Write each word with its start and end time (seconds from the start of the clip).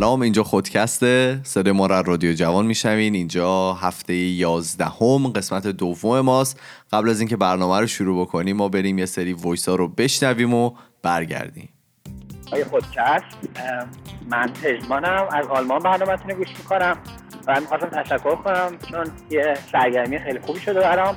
سلام 0.00 0.22
اینجا 0.22 0.42
خودکسته 0.42 1.40
صدای 1.42 1.72
ما 1.72 1.86
را 1.86 2.00
رادیو 2.00 2.32
جوان 2.32 2.66
میشنوین. 2.66 3.14
اینجا 3.14 3.72
هفته 3.72 4.14
یازدهم 4.14 5.28
قسمت 5.28 5.66
دوم 5.66 6.20
ماست. 6.20 6.60
قبل 6.92 7.08
از 7.08 7.20
اینکه 7.20 7.36
برنامه 7.36 7.80
رو 7.80 7.86
شروع 7.86 8.20
بکنیم 8.20 8.56
ما 8.56 8.68
بریم 8.68 8.98
یه 8.98 9.06
سری 9.06 9.32
وایس 9.32 9.68
ها 9.68 9.74
رو 9.74 9.88
بشنویم 9.88 10.54
و 10.54 10.72
برگردیم. 11.02 11.68
آیا 12.52 12.64
خودکست 12.64 13.24
من 14.30 14.52
پژمانم. 14.62 15.28
از 15.32 15.46
آلمان 15.46 15.78
برنامه 15.78 16.12
رو 16.12 16.34
گوش 16.34 16.48
می‌کنم 16.58 16.96
و 17.46 17.60
می‌خواستم 17.60 17.88
تشکر 17.88 18.36
کنم 18.36 18.78
چون 18.90 19.06
یه 19.30 19.58
سرگرمی 19.72 20.18
خیلی 20.18 20.38
خوبی 20.38 20.60
شده 20.60 20.80
برام. 20.80 21.16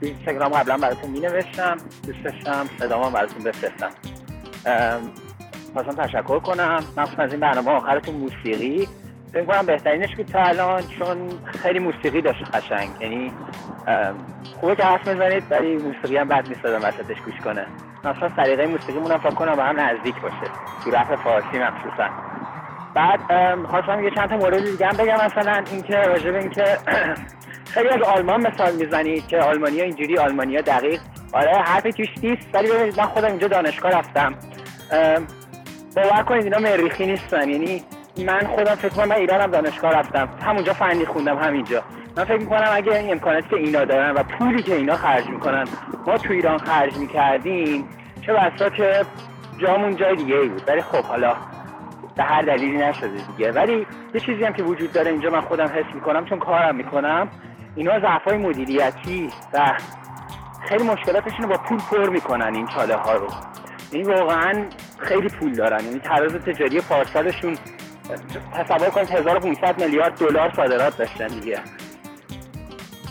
توی 0.00 0.08
اینستاگرام 0.08 0.52
قبلا 0.52 0.76
براتون 0.76 1.10
می 1.10 1.20
نوشتم 1.20 1.76
دوست 2.06 2.18
داشتم 2.24 2.66
صدامو 2.78 3.10
براتون 3.10 3.42
بفرستم. 3.42 3.90
خواستم 5.72 6.02
تشکر 6.02 6.38
کنم. 6.38 6.84
مخصوصا 6.96 7.22
از 7.22 7.32
این 7.32 7.40
برنامه 7.40 7.70
آخرتون 7.70 8.14
موسیقی. 8.14 8.88
فکر 9.32 9.44
کنم 9.44 9.66
بهترینش 9.66 10.16
بود 10.16 10.26
تا 10.26 10.42
الان 10.42 10.82
چون 10.98 11.18
خیلی 11.44 11.78
موسیقی 11.78 12.20
داشت 12.20 12.44
قشنگ. 12.54 12.88
یعنی 13.00 13.32
خوبه 14.60 14.76
که 14.76 14.82
حرف 14.82 15.08
می‌زنید 15.08 15.42
ولی 15.50 15.76
موسیقی 15.76 16.16
هم 16.16 16.28
بد 16.28 16.48
نیست 16.48 16.66
آدم 16.66 16.88
وسطش 16.88 17.20
گوش 17.24 17.34
کنه. 17.44 17.66
مثلا 18.04 18.28
طریقه 18.28 18.66
موسیقی 18.66 18.98
مونم 18.98 19.18
فکر 19.18 19.34
کنم 19.34 19.56
به 19.56 19.62
هم 19.62 19.80
نزدیک 19.80 20.14
باشه. 20.20 20.50
تو 20.84 20.90
رفت 20.90 21.16
فارسی 21.16 21.58
مخصوصا. 21.58 22.08
بعد 22.94 23.20
خواستم 23.66 24.04
یه 24.04 24.10
چند 24.10 24.28
تا 24.28 24.36
مورد 24.36 24.64
دیگه 24.64 24.86
هم 24.86 24.96
بگم. 24.96 25.26
مثلا 25.26 25.62
اینکه 25.72 25.96
راجع 25.96 26.30
به 26.30 26.38
اینکه 26.38 26.64
خیلی 27.74 27.88
از 27.88 28.02
آلمان 28.02 28.46
مثال 28.46 28.74
می‌زنید 28.74 29.26
که 29.26 29.38
آلمانیا 29.38 29.84
اینجوری 29.84 30.18
آلمانیا 30.18 30.60
دقیق. 30.60 31.00
آره 31.32 31.52
حرفی 31.56 31.92
توش 31.92 32.08
نیست 32.22 32.48
ولی 32.54 32.68
من 32.98 33.06
خودم 33.06 33.28
اینجا 33.28 33.48
دانشگاه 33.48 33.92
رفتم. 33.92 34.34
باور 35.96 36.22
کنید 36.22 36.44
اینا 36.44 36.58
مریخی 36.58 37.06
نیستن. 37.06 37.48
یعنی 37.48 37.82
من 38.26 38.40
خودم 38.40 38.74
فکر 38.74 38.88
کنم 38.88 39.08
من 39.08 39.16
ایران 39.16 39.40
هم 39.40 39.50
دانشگاه 39.50 39.92
رفتم. 39.92 40.28
همونجا 40.46 40.72
فنی 40.72 41.04
خوندم 41.04 41.38
همینجا. 41.38 41.82
من 42.16 42.24
فکر 42.24 42.36
می‌کنم 42.36 42.68
اگه 42.72 42.94
این 42.94 43.12
امکاناتی 43.12 43.48
که 43.48 43.56
اینا 43.56 43.84
دارن 43.84 44.10
و 44.10 44.22
پولی 44.22 44.62
که 44.62 44.74
اینا 44.74 44.96
خرج 44.96 45.26
می‌کنن 45.26 45.64
ما 46.06 46.18
تو 46.18 46.32
ایران 46.32 46.58
خرج 46.58 46.96
می‌کردیم 46.96 47.88
چه 48.26 48.32
بسا 48.32 48.70
که 48.70 49.04
جامون 49.58 49.96
جای 49.96 50.16
دیگه 50.16 50.36
ای 50.36 50.48
بود. 50.48 50.62
ولی 50.68 50.82
خب 50.82 51.04
حالا 51.04 51.36
به 52.16 52.22
هر 52.22 52.42
دلیلی 52.42 52.78
نشده 52.78 53.08
دیگه. 53.36 53.52
ولی 53.52 53.86
یه 54.14 54.20
چیزی 54.20 54.44
هم 54.44 54.52
که 54.52 54.62
وجود 54.62 54.92
داره 54.92 55.10
اینجا 55.10 55.30
من 55.30 55.40
خودم 55.40 55.66
حس 55.66 55.94
می‌کنم 55.94 56.24
چون 56.24 56.38
کارم 56.38 56.76
می‌کنم 56.76 57.28
اینا 57.76 58.00
ضعفای 58.00 58.36
مدیریتی 58.36 59.30
و 59.54 59.72
خیلی 60.68 60.84
مشکلاتشون 60.84 61.42
رو 61.42 61.48
با 61.48 61.56
پول 61.56 61.78
پر 61.90 62.08
می‌کنن 62.08 62.54
این 62.54 62.66
چاله 62.66 62.96
ها 62.96 63.12
رو. 63.12 63.26
این 63.92 64.06
واقعا 64.06 64.64
خیلی 64.98 65.28
پول 65.28 65.52
دارن. 65.52 65.84
یعنی 65.84 65.98
تراز 65.98 66.32
تجاری 66.32 66.80
پارسالشون 66.80 67.56
تصور 68.54 68.90
کنید 68.90 69.10
1500 69.10 69.82
میلیارد 69.82 70.18
دلار 70.18 70.52
صادرات 70.56 70.96
داشتن 70.98 71.26
دیگه. 71.26 71.58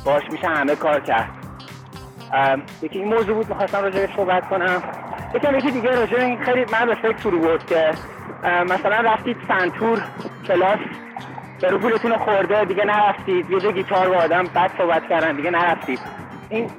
باش 0.06 0.24
میشه 0.32 0.48
همه 0.48 0.76
کار 0.76 1.00
کرد. 1.00 1.30
یکی 2.82 3.00
این 3.00 3.08
موضوع 3.08 3.36
بود 3.36 3.50
می‌خواستم 3.50 3.82
راجع 3.82 4.16
صحبت 4.16 4.50
کنم. 4.50 4.84
یکم 5.36 5.56
یکی 5.56 5.72
دیگه 5.72 5.96
راجع 5.96 6.18
این 6.20 6.44
خیلی 6.44 6.66
من 6.72 6.86
به 6.86 6.96
فکر 6.96 7.18
فرو 7.18 7.40
بود 7.40 7.66
که 7.66 7.92
مثلا 8.46 8.96
رفتید 8.96 9.38
سنتور 9.48 10.02
کلاس 10.48 10.80
به 11.62 11.68
رو 11.68 11.78
پولتون 11.80 12.18
خورده 12.18 12.66
دیگه 12.66 12.86
نرفتید 12.86 13.52
یه 13.52 13.72
گیتار 13.72 14.10
با 14.10 14.16
آدم 14.16 14.44
بد 14.44 14.72
صحبت 14.78 15.10
کردن 15.10 15.36
دیگه 15.36 15.52
نرفتید. 15.52 16.00
این 16.50 16.70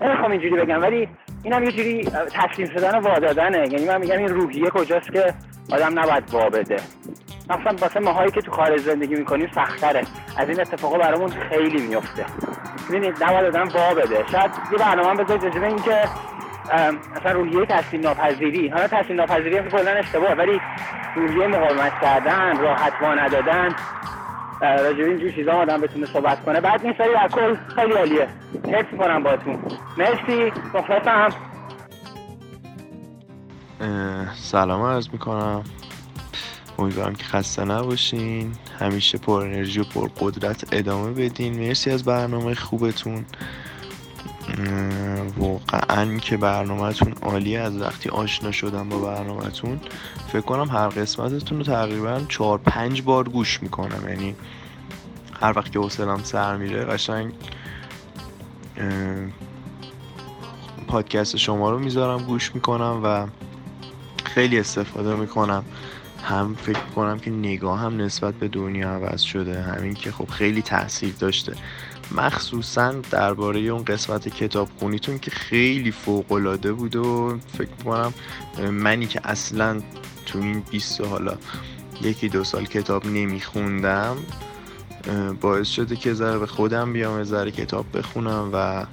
نمی‌خوام 0.00 0.30
اینجوری 0.30 0.56
بگم 0.56 0.82
ولی 0.82 1.08
اینم 1.44 1.64
یه 1.64 1.72
جوری 1.72 2.04
تسلیم 2.34 2.68
شدن 2.68 2.98
و 2.98 3.00
وادادنه. 3.00 3.58
یعنی 3.58 3.84
من 3.84 4.00
میگم 4.00 4.18
این 4.18 4.28
روحیه 4.28 4.70
کجاست 4.70 5.12
که 5.12 5.34
آدم 5.72 5.98
نباید 5.98 6.34
وا 6.34 6.48
بده 6.48 6.76
مثلا 7.50 7.76
واسه 7.80 8.00
ماهایی 8.00 8.30
که 8.30 8.40
تو 8.40 8.52
خارج 8.52 8.80
زندگی 8.80 9.14
می‌کنیم 9.14 9.50
سختره. 9.54 10.02
از 10.36 10.48
این 10.48 10.60
اتفاقا 10.60 10.98
برامون 10.98 11.30
خیلی 11.30 11.86
میفته 11.86 12.24
ببینید 12.88 13.24
نباید 13.24 13.44
آدم 13.46 13.68
وا 13.68 13.94
بده 13.94 14.24
شاید 14.32 14.50
یه 14.72 14.78
برنامه 14.78 15.24
بذارید 15.24 15.44
راجبه 15.44 15.66
اینکه 15.66 16.04
مثلا 17.16 17.32
روحیه 17.32 17.66
تسلیم 17.66 18.02
ناپذیری 18.02 18.68
حالا 18.68 18.88
تسلیم 18.88 19.20
ناپذیری 19.20 19.62
کلا 19.70 19.90
اشتباه 19.90 20.32
ولی 20.32 20.60
روحیه 21.16 21.46
مقاومت 21.46 21.92
کردن 22.02 22.58
راحت 22.60 22.92
وا 23.02 23.14
ندادن 23.14 23.74
راجب 24.64 25.04
اینجور 25.04 25.32
چیزا 25.32 25.52
آدم 25.52 25.80
بتونه 25.80 26.06
صحبت 26.06 26.44
کنه. 26.44 26.60
بعد 26.60 26.84
این 26.84 26.94
سری 26.98 27.28
کل 27.34 27.56
خیلی 27.74 27.92
عالیه. 27.92 28.28
مرسی 28.64 28.96
کنم 28.98 29.22
باتون 29.22 29.58
مرسی. 29.98 30.52
مخلصم. 30.74 31.28
سلام 34.34 34.82
عرض 34.82 35.08
می‌کنم. 35.12 35.64
امیدوارم 36.78 37.14
که 37.14 37.24
خسته 37.24 37.64
نباشین. 37.64 38.52
همیشه 38.80 39.18
پر 39.18 39.40
انرژی 39.42 39.80
و 39.80 39.84
پر 39.84 40.08
قدرت 40.20 40.64
ادامه 40.72 41.12
بدین. 41.12 41.68
مرسی 41.68 41.90
از 41.90 42.04
برنامه 42.04 42.54
خوبتون. 42.54 43.24
واقعا 45.38 46.18
که 46.18 46.36
برنامهتون 46.36 47.12
عالیه 47.22 47.60
از 47.60 47.76
وقتی 47.76 48.08
آشنا 48.08 48.52
شدم 48.52 48.88
با 48.88 48.98
برنامهتون 48.98 49.80
فکر 50.28 50.40
کنم 50.40 50.68
هر 50.68 50.88
قسمتتون 50.88 51.58
رو 51.58 51.64
تقریبا 51.64 52.20
چهار 52.28 52.58
پنج 52.58 53.02
بار 53.02 53.28
گوش 53.28 53.62
می‌کنم. 53.62 54.08
یعنی 54.08 54.36
هر 55.40 55.52
وقت 55.58 55.72
که 55.72 55.78
حوصلم 55.78 56.20
سر 56.22 56.56
میره 56.56 56.84
قشنگ 56.84 57.32
پادکست 60.88 61.36
شما 61.36 61.70
رو 61.70 61.78
می‌ذارم 61.78 62.22
گوش 62.24 62.54
می‌کنم 62.54 63.00
و 63.04 63.26
خیلی 64.24 64.58
استفاده 64.58 65.14
می‌کنم. 65.14 65.64
هم 66.24 66.54
فکر 66.54 66.84
کنم 66.96 67.18
که 67.18 67.30
نگاه 67.30 67.80
هم 67.80 68.00
نسبت 68.00 68.34
به 68.34 68.48
دنیا 68.48 68.90
عوض 68.90 69.20
شده. 69.20 69.62
همین 69.62 69.94
که 69.94 70.12
خب 70.12 70.28
خیلی 70.28 70.62
تاثیر 70.62 71.14
داشته. 71.20 71.52
مخصوصا 72.12 72.92
درباره 72.92 73.60
اون 73.60 73.84
قسمت 73.84 74.28
کتاب 74.28 74.68
خونیتون 74.78 75.18
که 75.18 75.30
خیلی 75.30 75.90
فوق 75.90 76.32
العاده 76.32 76.72
بود 76.72 76.96
و 76.96 77.38
فکر 77.58 77.82
کنم 77.84 78.14
منی 78.70 79.06
که 79.06 79.20
اصلا 79.24 79.80
تو 80.26 80.38
این 80.38 80.60
20 80.70 81.00
حالا 81.00 81.36
یکی 82.02 82.28
دو 82.28 82.44
سال 82.44 82.64
کتاب 82.64 83.06
نمیخوندم 83.06 84.16
باعث 85.40 85.68
شده 85.68 85.96
که 85.96 86.14
ذره 86.14 86.38
به 86.38 86.46
خودم 86.46 86.92
بیام 86.92 87.24
ذره 87.24 87.50
کتاب 87.50 87.86
بخونم 87.98 88.50
و 88.52 88.86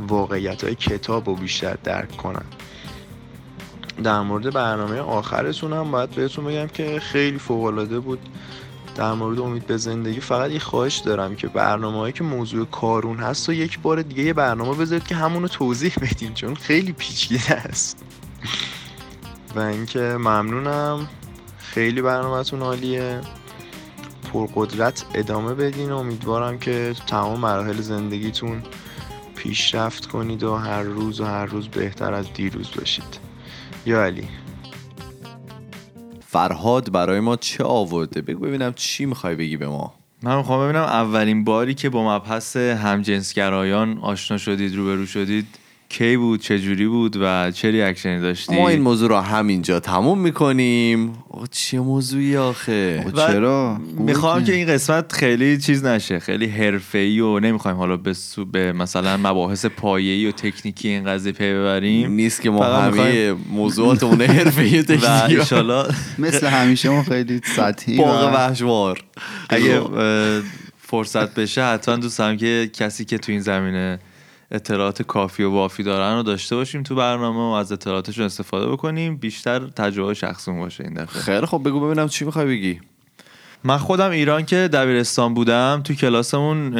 واقعیت 0.00 0.64
های 0.64 0.74
کتاب 0.74 1.28
رو 1.28 1.34
بیشتر 1.34 1.76
درک 1.84 2.16
کنم. 2.16 2.44
در 4.04 4.20
مورد 4.20 4.52
برنامه 4.52 5.00
آخرتون 5.00 5.72
هم 5.72 5.90
باید 5.90 6.10
بهتون 6.10 6.44
بگم 6.44 6.66
که 6.66 7.00
خیلی 7.00 7.38
فوق 7.38 8.00
بود. 8.04 8.18
در 8.94 9.12
مورد 9.12 9.40
امید 9.40 9.66
به 9.66 9.76
زندگی 9.76 10.20
فقط 10.20 10.50
یه 10.50 10.58
خواهش 10.58 10.96
دارم 10.96 11.36
که 11.36 11.48
برنامه 11.48 12.12
که 12.12 12.24
موضوع 12.24 12.66
کارون 12.66 13.16
هست 13.16 13.48
و 13.48 13.52
یک 13.52 13.78
بار 13.78 14.02
دیگه 14.02 14.22
یه 14.22 14.32
برنامه 14.32 14.74
بذارید 14.74 15.06
که 15.06 15.14
همونو 15.14 15.48
توضیح 15.48 15.92
بدین 16.02 16.34
چون 16.34 16.54
خیلی 16.54 16.92
پیچیده 16.92 17.52
است. 17.52 18.04
و 19.54 19.60
اینکه 19.60 20.00
ممنونم. 20.00 21.08
خیلی 21.58 22.02
برنامهتون 22.02 22.62
عالیه. 22.62 23.20
پرقدرت 24.32 25.04
ادامه 25.14 25.54
بدین. 25.54 25.92
امیدوارم 25.92 26.58
که 26.58 26.94
تمام 27.06 27.40
مراحل 27.40 27.80
زندگیتون 27.80 28.62
پیشرفت 29.36 30.06
کنید 30.06 30.42
و 30.42 30.54
هر 30.56 30.82
روز 30.82 31.20
و 31.20 31.24
هر 31.24 31.46
روز 31.46 31.68
بهتر 31.68 32.14
از 32.14 32.32
دیروز 32.32 32.70
باشید. 32.76 33.18
یا 33.86 34.04
علی. 34.04 34.28
فرهاد 36.32 36.92
برای 36.92 37.20
ما 37.20 37.36
چه 37.36 37.64
آورده؟ 37.64 38.22
بگو 38.22 38.40
ببینم 38.40 38.72
چی 38.72 39.06
می‌خوای 39.06 39.34
بگی 39.34 39.56
به 39.56 39.68
ما. 39.68 39.94
من 40.22 40.36
می‌خوام 40.36 40.64
ببینم 40.64 40.82
اولین 40.82 41.44
باری 41.44 41.74
که 41.74 41.90
با 41.90 42.16
مبحث 42.16 42.56
همجنسگرایان 42.56 43.98
آشنا 43.98 44.38
شدید 44.38 44.76
روبرو 44.76 45.06
شدید 45.06 45.46
کی 45.90 46.16
بود 46.16 46.40
چه 46.40 46.58
جوری 46.58 46.86
بود 46.86 47.16
و 47.20 47.50
چه 47.50 47.70
ریاکشنی 47.70 48.20
داشتی؟ 48.20 48.54
ما 48.54 48.68
این 48.68 48.82
موضوع 48.82 49.08
رو 49.08 49.16
همینجا 49.16 49.80
تموم 49.80 50.18
می‌کنیم. 50.18 51.12
چه 51.50 51.80
موضوعی 51.80 52.36
آخه؟ 52.36 53.04
چرا؟ 53.16 53.80
می‌خوام 53.98 54.44
که 54.44 54.52
این 54.52 54.68
قسمت 54.68 55.12
خیلی 55.12 55.58
چیز 55.58 55.84
نشه 55.84 56.18
خیلی 56.18 56.46
حرفه‌ای 56.46 57.20
و 57.20 57.40
نمی‌خوایم 57.40 57.76
حالا 57.76 57.96
به, 57.96 58.14
به 58.52 58.72
مثلا 58.72 59.16
مباحث 59.16 59.66
پایه‌ای 59.66 60.26
و 60.26 60.32
تکنیکی 60.32 60.88
این 60.88 61.04
قضیه 61.04 61.32
پی 61.32 61.52
ببریم. 61.52 62.12
نیست 62.12 62.42
که 62.42 62.50
ما 62.50 62.64
همه 62.64 63.32
موضوعاتمون 63.32 64.22
حرفه‌ای 64.22 64.78
و 64.78 64.82
تکنیکی. 64.96 65.36
و 65.54 65.84
مثل 66.18 66.46
همیشه 66.46 66.88
ما 66.88 67.02
خیلی 67.02 67.40
سطحی 67.56 67.96
باغ 67.96 68.34
وحشوار. 68.34 69.04
اگه 69.48 69.80
فرصت 70.78 71.34
بشه 71.34 71.64
حتما 71.64 71.96
دوست 71.96 72.20
که 72.38 72.70
کسی 72.74 73.04
که 73.04 73.18
تو 73.18 73.32
این 73.32 73.40
زمینه 73.40 73.98
اطلاعات 74.50 75.02
کافی 75.02 75.42
و 75.42 75.50
وافی 75.50 75.82
دارن 75.82 76.16
رو 76.16 76.22
داشته 76.22 76.56
باشیم 76.56 76.82
تو 76.82 76.94
برنامه 76.94 77.38
و 77.38 77.54
از 77.54 77.72
اطلاعاتشون 77.72 78.24
استفاده 78.24 78.66
بکنیم. 78.66 79.16
بیشتر 79.16 79.58
تجربه 79.58 80.14
شخصون 80.14 80.58
باشه 80.58 80.84
این 80.84 80.94
دفعه. 80.94 81.22
خیلی 81.22 81.46
خب 81.46 81.62
بگو 81.64 81.80
ببینم 81.80 82.08
چی 82.08 82.24
می‌خوای 82.24 82.46
بگی. 82.46 82.80
من 83.64 83.78
خودم 83.78 84.10
ایران 84.10 84.44
که 84.44 84.56
دبیرستان 84.56 85.34
بودم 85.34 85.80
تو 85.84 85.94
کلاسمون 85.94 86.70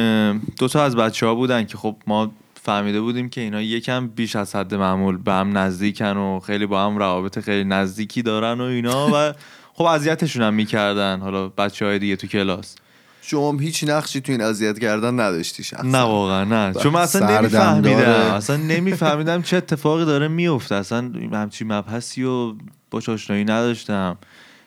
دوتا 0.59 0.83
از 0.83 0.95
بچه 0.95 1.25
ها 1.25 1.35
بودن 1.35 1.65
که 1.65 1.77
خب 1.77 1.95
ما 2.07 2.31
فهمیده 2.63 3.01
بودیم 3.01 3.29
که 3.29 3.41
اینا 3.41 3.61
یکم 3.61 4.07
بیش 4.07 4.35
از 4.35 4.55
حد 4.55 4.75
معمول 4.75 5.17
به 5.17 5.31
هم 5.31 5.57
نزدیکن 5.57 6.17
و 6.17 6.39
خیلی 6.39 6.65
با 6.65 6.85
هم 6.85 6.97
روابط 6.97 7.39
خیلی 7.39 7.63
نزدیکی 7.63 8.21
دارن 8.21 8.61
و 8.61 8.63
اینا 8.63 9.09
و 9.13 9.33
خب 9.77 9.83
اذیتشون 9.83 10.43
هم 10.43 10.53
می‌کردن. 10.53 11.19
حالا 11.19 11.47
بچه 11.47 11.85
های 11.85 11.99
دیگه 11.99 12.15
تو 12.15 12.27
کلاس. 12.27 12.75
شما 13.21 13.57
هیچ 13.57 13.83
نقشی 13.87 14.21
تو 14.21 14.31
این 14.31 14.41
اذیت 14.41 14.79
کردن 14.79 15.19
نداشتی 15.19 15.63
شخصا. 15.63 15.87
نه 15.87 15.97
واقعا 15.97 16.43
نه. 16.43 16.73
چون 16.73 16.93
من 16.93 17.01
اصلا. 17.01 17.39
نمیفهمیدم. 17.39 18.33
اصلا 18.33 18.57
نمیفهمیدم 18.57 19.41
چه 19.41 19.57
اتفاقی 19.57 20.05
داره 20.05 20.27
میفته 20.27 20.75
اصلا 20.75 21.11
همچین 21.33 21.73
مبحثی 21.73 22.23
و 22.23 22.53
باش 22.91 23.09
آشنایی 23.09 23.43
نداشتم. 23.43 24.17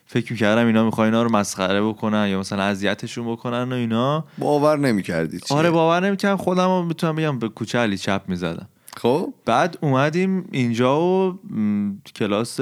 فکر 0.07 0.33
می‌کردم 0.33 0.67
اینا 0.67 0.85
می‌خوان 0.85 1.05
اینا 1.05 1.23
رو 1.23 1.33
مسخره 1.33 1.83
بکنن 1.83 2.29
یا 2.29 2.41
مثلا 2.41 2.63
اذیتشون 2.63 3.33
بکنن 3.33 3.73
و 3.73 3.75
اینا. 3.75 4.25
باور 4.39 4.79
نمی‌کردی 4.79 5.41
چیه 5.41 5.57
آره 5.57 5.71
باور 5.71 6.07
نمی‌کردم. 6.07 6.37
خودم 6.37 6.69
رو 6.69 6.83
می‌تونم 6.83 7.17
بگم 7.17 7.39
به 7.39 7.49
کوچه 7.49 7.79
علی 7.79 7.99
چپ 7.99 8.23
می‌زدم. 8.29 8.69
خب؟ 8.97 9.35
بعد 9.45 9.79
اومدیم 9.81 10.49
اینجا 10.53 11.01
و 11.01 11.39
م، 11.51 11.93
کلاس 12.17 12.61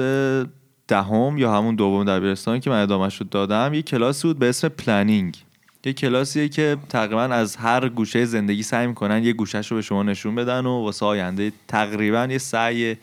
دهم 0.87 1.37
یا 1.37 1.57
همون 1.57 1.75
دوم 1.75 2.03
دبیرستان 2.03 2.59
که 2.59 2.69
من 2.69 2.81
ادامهش 2.83 3.17
رو 3.17 3.25
دادم 3.31 3.73
یه 3.73 3.81
کلاسی 3.81 4.27
بود 4.27 4.39
به 4.39 4.49
اسم 4.49 4.67
planning. 4.67 5.37
یه 5.85 5.93
کلاسیه 5.93 6.49
که 6.49 6.77
تقریبا 6.89 7.21
از 7.21 7.55
هر 7.55 7.89
گوشه 7.89 8.25
زندگی 8.25 8.63
سعی 8.63 8.87
می‌کنن 8.87 9.23
یه 9.23 9.33
گوشهش 9.33 9.71
رو 9.71 9.77
به 9.77 9.81
شما 9.81 10.03
نشون 10.03 10.35
بدن 10.35 10.65
و 10.65 10.83
واسه 10.83 11.05
آینده 11.05 11.51
تقریبا 11.67 12.27
یه 12.31 12.37
سعی 12.37 12.97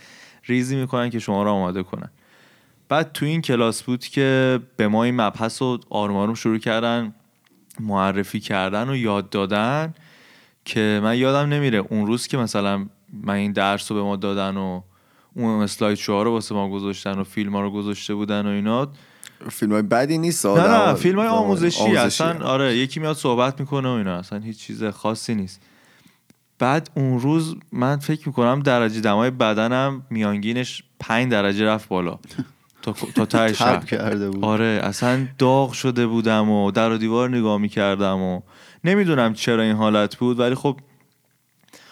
ریزی 0.44 0.76
می‌کنن 0.76 1.10
که 1.10 1.18
شما 1.18 1.42
رو 1.42 1.50
آماده 1.50 1.82
کنن. 1.82 2.10
بعد 2.88 3.12
تو 3.12 3.26
این 3.26 3.42
کلاس 3.42 3.82
بود 3.82 4.04
که 4.04 4.60
به 4.76 4.88
ما 4.88 5.04
این 5.04 5.20
مبحث 5.20 5.62
آروم 5.62 6.16
آروم 6.16 6.34
شروع 6.34 6.58
کردن 6.58 7.14
معرفی 7.80 8.40
کردن 8.40 8.88
و 8.88 8.96
یاد 8.96 9.30
دادن 9.30 9.94
که 10.64 11.00
من 11.02 11.18
یادم 11.18 11.52
نمیره 11.52 11.78
اون 11.78 12.06
روز 12.06 12.26
که 12.26 12.36
مثلا 12.36 12.86
من 13.12 13.34
این 13.34 13.52
درس 13.52 13.90
رو 13.90 13.96
به 13.96 14.02
ما 14.02 14.16
دادن 14.16 14.56
و 14.56 14.82
اون 15.36 15.62
اسلاید 15.62 15.94
شوها 15.98 16.22
رو 16.22 16.30
واسه 16.30 16.54
ما 16.54 16.70
گذاشتن 16.70 17.18
و 17.18 17.24
فیلم 17.24 17.52
ها 17.52 17.60
رو 17.60 17.70
گذاشته 17.70 18.14
بودن 18.14 18.46
و 18.46 18.48
اینا 18.48 18.92
فیلم 19.50 19.72
های 19.72 19.82
بدی 19.82 20.18
نیست 20.18 20.46
نه 20.46 20.68
نه 20.68 20.94
فیلم 20.94 21.18
های 21.18 21.28
آموزشی, 21.28 21.82
آموزشی 21.82 21.96
اصلا 21.96 22.46
آره 22.46 22.76
یکی 22.76 23.00
میاد 23.00 23.16
صحبت 23.16 23.60
می‌کنه 23.60 23.88
و 23.88 23.92
اینا 23.92 24.16
اصلا 24.16 24.38
هیچ 24.38 24.58
چیز 24.58 24.84
خاصی 24.84 25.34
نیست. 25.34 25.60
بعد 26.58 26.90
اون 26.94 27.20
روز 27.20 27.56
من 27.72 27.96
فکر 27.96 28.28
می‌کنم 28.28 28.62
درجه 28.62 29.00
دمای 29.00 29.30
بدنم 29.30 30.02
میانگینش 30.10 30.82
پنج 31.00 31.30
درجه 31.30 31.66
رفت 31.66 31.88
بالا. 31.88 32.18
تا 32.82 33.26
تا 33.26 33.52
کرده 33.90 34.30
بود. 34.30 34.44
آره 34.44 34.80
اصلا 34.82 35.28
داغ 35.38 35.72
شده 35.72 36.06
بودم 36.06 36.50
و 36.50 36.70
در 36.70 36.92
و 36.92 36.98
دیوار 36.98 37.28
نگاه 37.28 37.58
می‌کردم 37.58 38.18
و 38.18 38.40
نمی‌دونم 38.84 39.34
چرا 39.34 39.62
این 39.62 39.76
حالت 39.76 40.16
بود 40.16 40.40
ولی 40.40 40.54
خب 40.54 40.80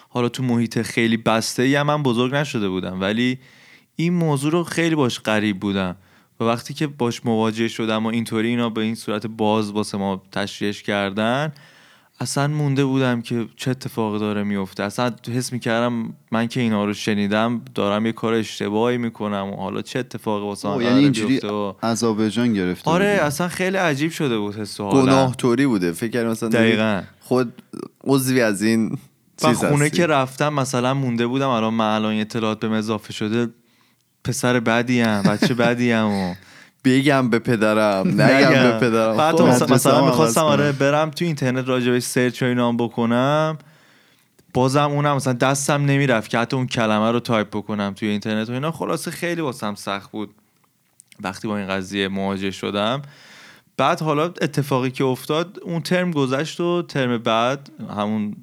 حالا 0.08 0.28
تو 0.28 0.42
محیط 0.42 0.82
خیلی 0.82 1.16
بسته 1.16 1.62
ای 1.62 1.74
هم 1.74 1.86
من 1.86 2.02
بزرگ 2.02 2.34
نشده 2.34 2.68
بودم 2.68 3.00
ولی 3.00 3.38
این 3.96 4.12
موضوع 4.12 4.52
رو 4.52 4.64
خیلی 4.64 4.94
باش 4.94 5.20
غریب 5.20 5.60
بودم. 5.60 5.96
و 6.40 6.44
وقتی 6.44 6.74
که 6.74 6.86
باش 6.86 7.26
مواجه 7.26 7.68
شدم 7.68 8.06
و 8.06 8.08
اینطوری 8.08 8.48
اینا 8.48 8.70
به 8.70 8.80
این 8.80 8.94
صورت 8.94 9.26
باز 9.26 9.70
واسه 9.70 9.98
ما 9.98 10.22
تشریحش 10.32 10.82
کردن 10.82 11.52
اصلا 12.20 12.48
مونده 12.48 12.84
بودم 12.84 13.22
که 13.22 13.46
چه 13.56 13.70
اتفاقی 13.70 14.18
داره 14.18 14.42
میفته 14.42 14.82
اصلا 14.82 15.12
حس 15.34 15.52
می‌کردم 15.52 16.14
من 16.32 16.48
که 16.48 16.60
اینا 16.60 16.84
رو 16.84 16.94
شنیدم 16.94 17.62
دارم 17.74 18.06
یه 18.06 18.12
کار 18.12 18.34
اشتباهی 18.34 18.98
می‌کنم 18.98 19.46
و 19.52 19.56
حالا 19.56 19.82
چه 19.82 19.98
اتفاقی 19.98 20.46
واسه 20.46 20.68
من 20.68 20.82
یعنی 20.82 20.98
اینجوری 20.98 21.38
و... 21.38 21.74
عذاب 21.82 22.28
جان 22.28 22.52
گرفته 22.54 22.90
آره 22.90 23.10
بودی. 23.10 23.20
اصلا 23.20 23.48
خیلی 23.48 23.76
عجیب 23.76 24.10
شده 24.10 24.38
بود 24.38 24.56
حس 24.56 24.80
و 24.80 24.84
حالم. 24.84 25.02
گناه 25.02 25.34
توری 25.36 25.66
بوده 25.66 25.92
فکر 25.92 26.10
کردم 26.10 26.30
مثلا 26.30 26.48
دقیقا 26.48 27.02
خود 27.20 27.62
عضوی 28.04 28.40
از 28.40 28.62
این 28.62 28.98
و 29.42 29.48
چیز 29.48 29.64
خونه 29.64 29.84
هستی. 29.84 29.96
که 29.96 30.06
رفتم 30.06 30.54
مثلا 30.54 30.94
مونده 30.94 31.26
بودم 31.26 31.48
الان 31.48 31.74
من 31.74 31.94
الان 31.94 32.20
اطلاعات 32.20 32.60
به 32.60 32.70
اضافه 32.70 33.12
شده 33.12 33.48
پسر 34.28 34.60
بدی 34.60 35.00
هم 35.00 35.22
بچه 35.22 35.54
بدی 35.54 35.92
هم 35.92 36.08
و 36.08 36.34
بگم 36.84 37.30
به 37.30 37.38
پدرم 37.38 38.08
نگم 38.20 38.50
به 38.50 38.78
پدرم. 38.78 39.16
بعد 39.16 39.36
خب. 39.36 39.42
مثلا, 39.42 39.74
مثلا 39.74 40.06
می‌خواستم 40.06 40.40
آره 40.40 40.72
برم 40.72 41.10
تو 41.10 41.24
اینترنت 41.24 41.68
راجبش 41.68 42.02
سرچ 42.02 42.42
و 42.42 42.46
اینا 42.46 42.68
هم 42.68 42.76
بکنم. 42.76 43.58
بازم 44.54 44.90
اونم 44.90 45.16
مثلا 45.16 45.32
دستم 45.32 45.84
نمی‌رفت 45.84 46.30
که 46.30 46.38
حتی 46.38 46.56
اون 46.56 46.66
کلمه 46.66 47.10
رو 47.10 47.20
تایپ 47.20 47.48
بکنم 47.48 47.94
توی 47.96 48.08
اینترنت 48.08 48.50
و 48.50 48.52
اینا. 48.52 48.72
خلاصه 48.72 49.10
خیلی 49.10 49.40
واسم 49.40 49.74
سخت 49.74 50.10
بود 50.10 50.30
وقتی 51.20 51.48
با 51.48 51.58
این 51.58 51.68
قضیه 51.68 52.08
مواجه 52.08 52.50
شدم. 52.50 53.02
بعد 53.76 54.00
حالا 54.00 54.24
اتفاقی 54.24 54.90
که 54.90 55.04
افتاد 55.04 55.58
اون 55.62 55.80
ترم 55.80 56.10
گذشت 56.10 56.60
و 56.60 56.82
ترم 56.82 57.18
بعد 57.18 57.70
همون 57.96 58.36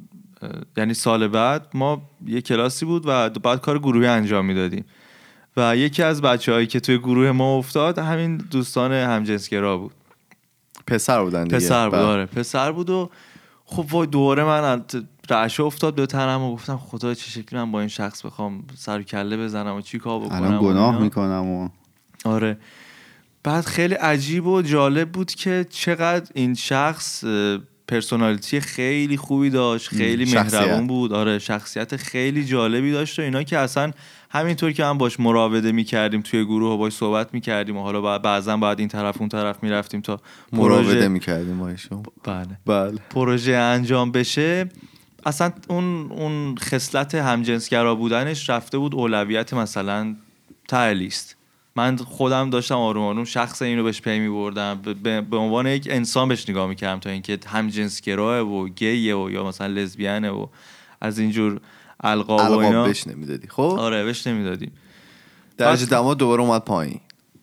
یعنی 0.78 0.94
سال 0.94 1.28
بعد 1.28 1.68
ما 1.74 2.02
یه 2.28 2.42
کلاسی 2.42 2.86
بود 2.86 3.04
و 3.06 3.30
بعد 3.30 3.62
کار 3.62 3.80
گروهی 3.80 4.08
انجام 4.08 4.46
می‌دادیم. 4.46 4.86
و 5.58 5.78
یکی 5.78 6.04
از 6.04 6.22
بچه 6.22 6.66
که 6.66 6.80
توی 6.80 6.98
گروه 6.98 7.32
ما 7.32 7.58
افتاد 7.58 8.00
همین 8.00 8.38
دوستان 8.38 8.92
همجنسگرا 8.92 9.78
بود 9.78 9.92
پسر 10.88 11.24
بودن 11.24 11.44
دیگه 11.44 11.56
پسر 11.56 11.90
بود 11.90 12.00
بله. 12.00 12.08
آره 12.08 12.26
پسر 12.26 12.72
بود 12.72 12.90
و 12.90 13.10
خب 13.66 13.86
وای 13.94 14.08
دوباره 14.08 14.44
من 14.44 14.84
رعشه 15.30 15.64
افتاد 15.64 15.96
به 15.96 16.06
تنم 16.06 16.42
و 16.42 16.54
گفتم 16.54 16.78
خدا 16.78 17.14
چه 17.14 17.32
شکلی 17.32 17.60
من 17.60 17.72
با 17.72 17.80
این 17.80 17.90
شخص 17.90 18.26
بخوام 18.26 18.64
سر 18.76 19.00
و 19.00 19.04
کله 19.04 19.38
بزنم 19.38 19.76
و 19.76 19.82
چی 19.82 20.00
کار 20.00 20.20
بکنم 20.20 20.44
الان 20.44 20.56
و 20.56 20.60
گناه 20.60 20.88
اینا. 20.88 21.00
می‌کنم 21.00 21.46
و 21.48 21.70
آره 22.26 22.58
بعد 23.44 23.66
خیلی 23.66 23.94
عجیب 23.94 24.48
و 24.48 24.62
جالب 24.62 25.12
بود 25.12 25.32
که 25.32 25.66
چقدر 25.70 26.32
این 26.34 26.54
شخص 26.54 27.24
personality 27.88 28.60
خیلی 28.60 29.18
خوبی 29.18 29.50
داشت 29.50 29.90
خیلی. 29.90 30.34
مهربون 30.34 30.88
بود 30.88 31.14
آره 31.14 31.40
شخصیت 31.40 31.96
خیلی 31.96 32.46
جالبی 32.46 32.92
داشت 32.92 33.20
و 33.20 33.22
اینا 33.22 33.44
که 33.44 33.58
اصلا 33.58 33.92
همینطور 34.36 34.72
که 34.72 34.86
هم 34.86 34.98
باش 34.98 35.20
مراوده 35.20 35.72
می‌کردیم 35.72 36.22
توی 36.22 36.46
گروه 36.46 36.74
و 36.74 36.78
باش 36.78 36.94
صحبت 36.94 37.34
می‌کردیم 37.34 37.78
و 37.78 37.82
حالا 37.82 38.02
بعد- 38.02 38.22
بعضا 38.22 38.58
بعد 38.58 38.80
این 38.80 38.88
طرف 38.88 39.16
اون 39.20 39.30
طرف 39.30 39.64
می‌رفتیم 39.64 40.02
تا 40.02 40.20
مراوده 40.54 40.84
پروژه 40.84 41.08
می‌کردیم 41.08 41.62
ایشون. 41.62 42.04
بله. 42.24 42.48
بله. 42.66 43.00
پروژه 43.10 43.54
انجام 43.56 44.12
بشه 44.12 44.70
اصلا 45.26 45.52
اون 45.68 46.12
اون 46.12 46.56
خصلت 46.56 47.16
همجنسگرا 47.16 47.96
بودنش 47.96 48.50
رفته 48.50 48.78
بود 48.78 48.96
اولویت 48.96 49.54
مثلا 49.54 50.16
ته 50.68 50.94
لیست 50.94 51.36
من 51.76 51.98
خودم 51.98 52.50
داشتم 52.50 52.76
آروم 52.76 53.04
آروم 53.04 53.24
شخص 53.24 53.62
اینو 53.62 53.84
بهش 53.84 54.02
پی 54.02 54.20
می 54.20 54.30
بردم 54.30 54.82
به, 55.04 55.22
به 55.22 55.38
عنوان 55.38 55.68
یک 55.68 55.88
انسان 55.92 56.28
بهش 56.28 56.50
نگاه 56.50 56.68
می‌کردم 56.68 57.00
تا 57.00 57.10
اینکه 57.10 57.40
همجنسگراه 57.48 58.40
و 58.40 58.70
گیه 58.70 59.16
و 59.16 59.30
یا 59.32 59.44
مثلا 59.44 59.68
لزبیانه 59.68 60.30
و 60.30 60.48
از 61.02 61.20
اینجور 61.20 61.62
القاب 62.00 62.52
و 62.52 62.58
اینا. 62.58 62.84
بهش 62.84 63.08
نمی‌دادی. 63.08 63.48
خب؟ 63.48 63.62
آره 63.62 64.04
بهش 64.04 64.28
نمی‌دادیم. 64.28 64.72
درجه 65.58 65.86
دما 65.86 66.14
دوباره 66.14 66.42
اومد 66.42 66.62
پایین. 66.62 67.00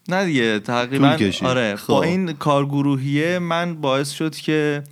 نه 0.09 0.25
دیگه 0.25 0.59
تقریبا. 0.59 1.19
آره 1.43 1.77
خب. 1.77 1.89
با 1.89 2.03
این 2.03 2.33
کارگروهیه 2.33 3.39
من 3.39 3.75
باعث 3.75 4.11
شد 4.11 4.37
که 4.37 4.83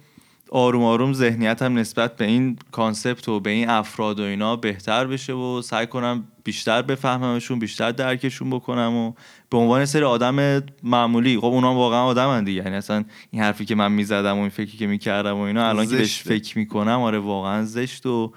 آروم 0.53 0.85
آروم 0.85 1.13
ذهنیتم 1.13 1.79
نسبت 1.79 2.17
به 2.17 2.25
این 2.25 2.59
کانسپت 2.73 3.29
و 3.29 3.41
به 3.41 3.51
این 3.51 3.69
افراد 3.69 4.21
و 4.21 4.23
اینا 4.23 4.57
بهتر 4.57 5.07
بشه 5.07 5.33
و 5.33 5.63
سعی 5.63 5.87
کنم 5.87 6.25
بیشتر 6.45 6.83
بفهممشون 6.83 7.59
بیشتر 7.59 7.91
درکشون 7.93 8.51
بکنم 8.51 8.95
و 8.97 9.13
به 9.51 9.59
عنوان 9.59 9.85
سری 9.85 10.03
آدم 10.03 10.63
معمولی. 10.83 11.39
خب 11.39 11.45
اونا 11.45 11.75
واقعا 11.75 12.05
آدمن 12.05 12.45
دیگه. 12.45 12.63
یعنی 12.63 12.77
اصلا 12.77 13.05
این 13.31 13.43
حرفی 13.43 13.65
که 13.65 13.75
من 13.75 13.93
می‌زدم 13.93 14.37
و 14.37 14.41
این 14.41 14.49
فکری 14.49 14.79
که 14.79 14.87
می‌کردم 14.87 15.37
و 15.37 15.41
اینا 15.41 15.69
الان 15.69 15.87
که 15.87 15.97
بهش. 15.97 16.23
فکر 16.23 16.59
می‌کنم 16.59 17.01
آره 17.01 17.19
واقعا 17.19 17.65
زشت 17.65 18.07
و 18.07 18.33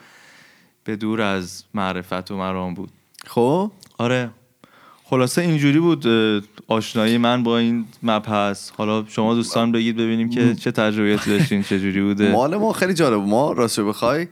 به 0.83 0.95
دور 0.95 1.21
از 1.21 1.63
معرفت 1.73 2.31
و 2.31 2.37
مرام 2.37 2.73
بود. 2.73 2.89
خب؟ 3.25 3.71
آره. 3.97 4.29
خلاصه 5.03 5.41
اینجوری 5.41 5.79
بود 5.79 6.05
آشنایی 6.67 7.17
من 7.17 7.43
با 7.43 7.57
این 7.57 7.85
مبحث. 8.03 8.69
حالا 8.77 9.05
شما 9.07 9.35
دوستان 9.35 9.71
بگید 9.71 9.95
ببینیم 9.95 10.29
که 10.29 10.55
چه 10.55 10.71
تجربیاتی 10.71 11.37
داشتین 11.37 11.63
چه 11.63 11.79
جوری 11.79 12.01
بوده. 12.01 12.31
مال 12.31 12.55
ما 12.55 12.73
خیلی 12.73 12.93
جالب. 12.93 13.21
ما 13.21 13.51
راست 13.51 13.79
بخوای 13.79 14.27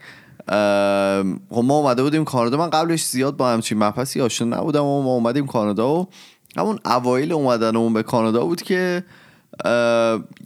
خب 1.49 1.63
ما 1.63 1.77
اومده 1.77 2.03
بودیم 2.03 2.23
کانادا. 2.23 2.57
من 2.57 2.69
قبلش 2.69 3.05
زیاد 3.05 3.37
با 3.37 3.49
همچین 3.49 3.77
مبحثی 3.77 4.21
آشنا 4.21 4.57
نبودم 4.57 4.83
و 4.83 5.03
ما 5.03 5.09
اومدیم 5.09 5.47
کانادا 5.47 5.93
و 5.93 6.07
همون 6.57 6.79
اوایل 6.85 7.31
اومدنمون 7.31 7.93
به 7.93 8.03
کانادا 8.03 8.45
بود 8.45 8.61
که 8.61 9.03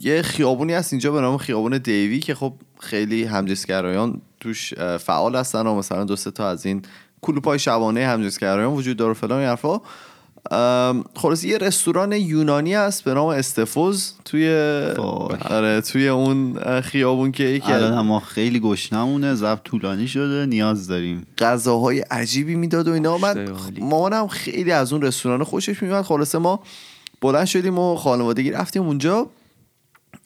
یه 0.00 0.22
خیابونی 0.22 0.72
هست 0.72 0.92
اینجا 0.92 1.12
به 1.12 1.20
نام 1.20 1.38
خیابون 1.38 1.78
دیوی 1.78 2.20
که 2.20 2.34
خب 2.34 2.52
خیلی 2.80 3.24
همجنسگرایان 3.24 4.20
توش 4.46 4.74
فعال 4.74 5.36
هستن 5.36 5.66
و 5.66 5.74
مثلا 5.74 6.04
دو 6.04 6.16
سه 6.16 6.30
تا 6.30 6.48
از 6.48 6.66
این 6.66 6.82
کلوپای 7.20 7.58
شبانه 7.58 8.06
همجنسگرایان 8.06 8.72
وجود 8.72 8.96
داره 8.96 9.10
و 9.10 9.14
فلان 9.14 9.38
این 9.38 9.48
حرفا. 9.48 9.80
خلاص 11.14 11.44
یه 11.44 11.58
رستوران 11.58 12.12
یونانی 12.12 12.74
هست 12.74 13.04
به 13.04 13.14
نام 13.14 13.26
استفوز 13.26 14.14
توی. 14.24 14.48
آره 15.50 15.80
توی 15.80 16.08
اون 16.08 16.60
خیابون 16.80 17.32
که 17.32 17.44
یکی 17.44 17.72
الان 17.72 18.06
ما 18.06 18.20
خیلی 18.20 18.60
گشنمونه 18.60 19.34
زب 19.34 19.58
طولانی 19.64 20.08
شده 20.08 20.46
نیاز 20.46 20.88
داریم. 20.88 21.26
غذاهای 21.38 22.00
عجیبی 22.00 22.54
می‌داد 22.54 22.88
و 22.88 22.92
اینا. 22.92 23.18
من. 23.18 23.48
مامانم 23.78 24.28
خیلی 24.28 24.72
از 24.72 24.92
اون 24.92 25.02
رستوران 25.02 25.44
خوشش 25.44 25.82
میومد 25.82 26.04
خلاصه 26.04 26.38
ما 26.38 26.60
بلند 27.20 27.46
شدیم 27.46 27.78
و 27.78 27.96
خانوادگی 27.96 28.50
رفتیم 28.50 28.82
اونجا. 28.82 29.26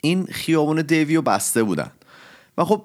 این 0.01 0.27
خیابون 0.27 0.83
دیوی 0.83 1.17
و 1.17 1.23
بسته 1.23 1.63
بودن. 1.63 1.91
و 2.59 2.65
خب 2.65 2.83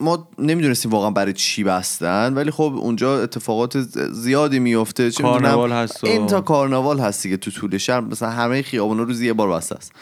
ما 0.00 0.28
نمی‌دونستیم 0.38 0.90
واقعا 0.90 1.10
برای 1.10 1.32
چی 1.32 1.64
بستن 1.64 2.34
ولی 2.34 2.50
خب 2.50 2.72
اونجا 2.76 3.22
اتفاقات 3.22 3.78
زیادی 4.12 4.58
میفته 4.58 5.10
چه 5.10 5.22
کارناوال 5.22 5.72
هست 5.72 6.04
و- 6.04 6.06
این 6.06 6.26
تا 6.26 6.40
کارناوال 6.40 7.00
هست 7.00 7.22
دیگه 7.22 7.36
تو 7.36 7.50
طول 7.50 7.78
شهر. 7.78 8.00
مثلا 8.00 8.30
همه 8.30 8.62
خیابونا 8.62 9.02
روزی 9.02 9.26
یه 9.26 9.32
بار 9.32 9.48
بسته 9.48 9.76
است. 9.76 9.92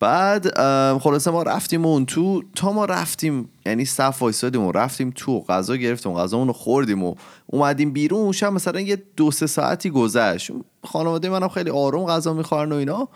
بعد 0.00 0.58
خلاصه 0.98 1.30
ما 1.30 1.42
رفتیم 1.42 1.86
اون 1.86 2.06
تو 2.06 2.42
تا 2.54 2.72
ما 2.72 2.84
رفتیم 2.84 3.48
یعنی 3.66 3.84
صف 3.84 4.22
وایسادیم 4.22 4.62
و 4.62 4.72
رفتیم 4.72 5.12
تو 5.16 5.40
غذا 5.40 5.76
گرفتیم 5.76 6.14
غذا 6.14 6.42
رو 6.42 6.52
خوردیم 6.52 7.02
و 7.02 7.14
اومدیم 7.46 7.92
بیرون. 7.92 8.32
شب 8.32 8.52
مثلا 8.52 8.80
یه 8.80 9.02
دو 9.16 9.30
سه 9.30 9.46
ساعتی 9.46 9.90
گذشت. 9.90 10.50
خانواده 10.84 11.28
منم 11.28 11.48
خیلی 11.48 11.70
آروم 11.70 12.06
غذا 12.06 12.32
می‌خورن 12.34 12.72
و 12.72 12.74
اینا. 12.76 13.08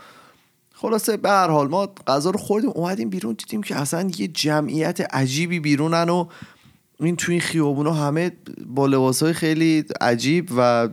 خلاصه 0.79 1.17
به 1.17 1.29
هر 1.29 1.49
حال 1.49 1.69
ما 1.69 1.87
غذا 2.07 2.31
رو 2.31 2.39
خوردیم 2.39 2.71
اومدیم 2.71 3.11
بیرون 3.11 3.35
دیدیم 3.39 3.63
که 3.63 3.77
اصلا 3.77 4.11
یه 4.19 4.29
جمعیت 4.29 5.15
عجیبی 5.15 5.61
بیرونن 5.61 6.09
و 6.09 6.27
این 7.01 7.17
تو 7.17 7.33
این 7.33 7.41
خیابونا 7.41 7.93
همه 7.93 8.33
با 8.67 8.87
لباسهای 8.87 9.33
خیلی 9.33 9.85
عجیب 10.01 10.49
و 10.57 10.89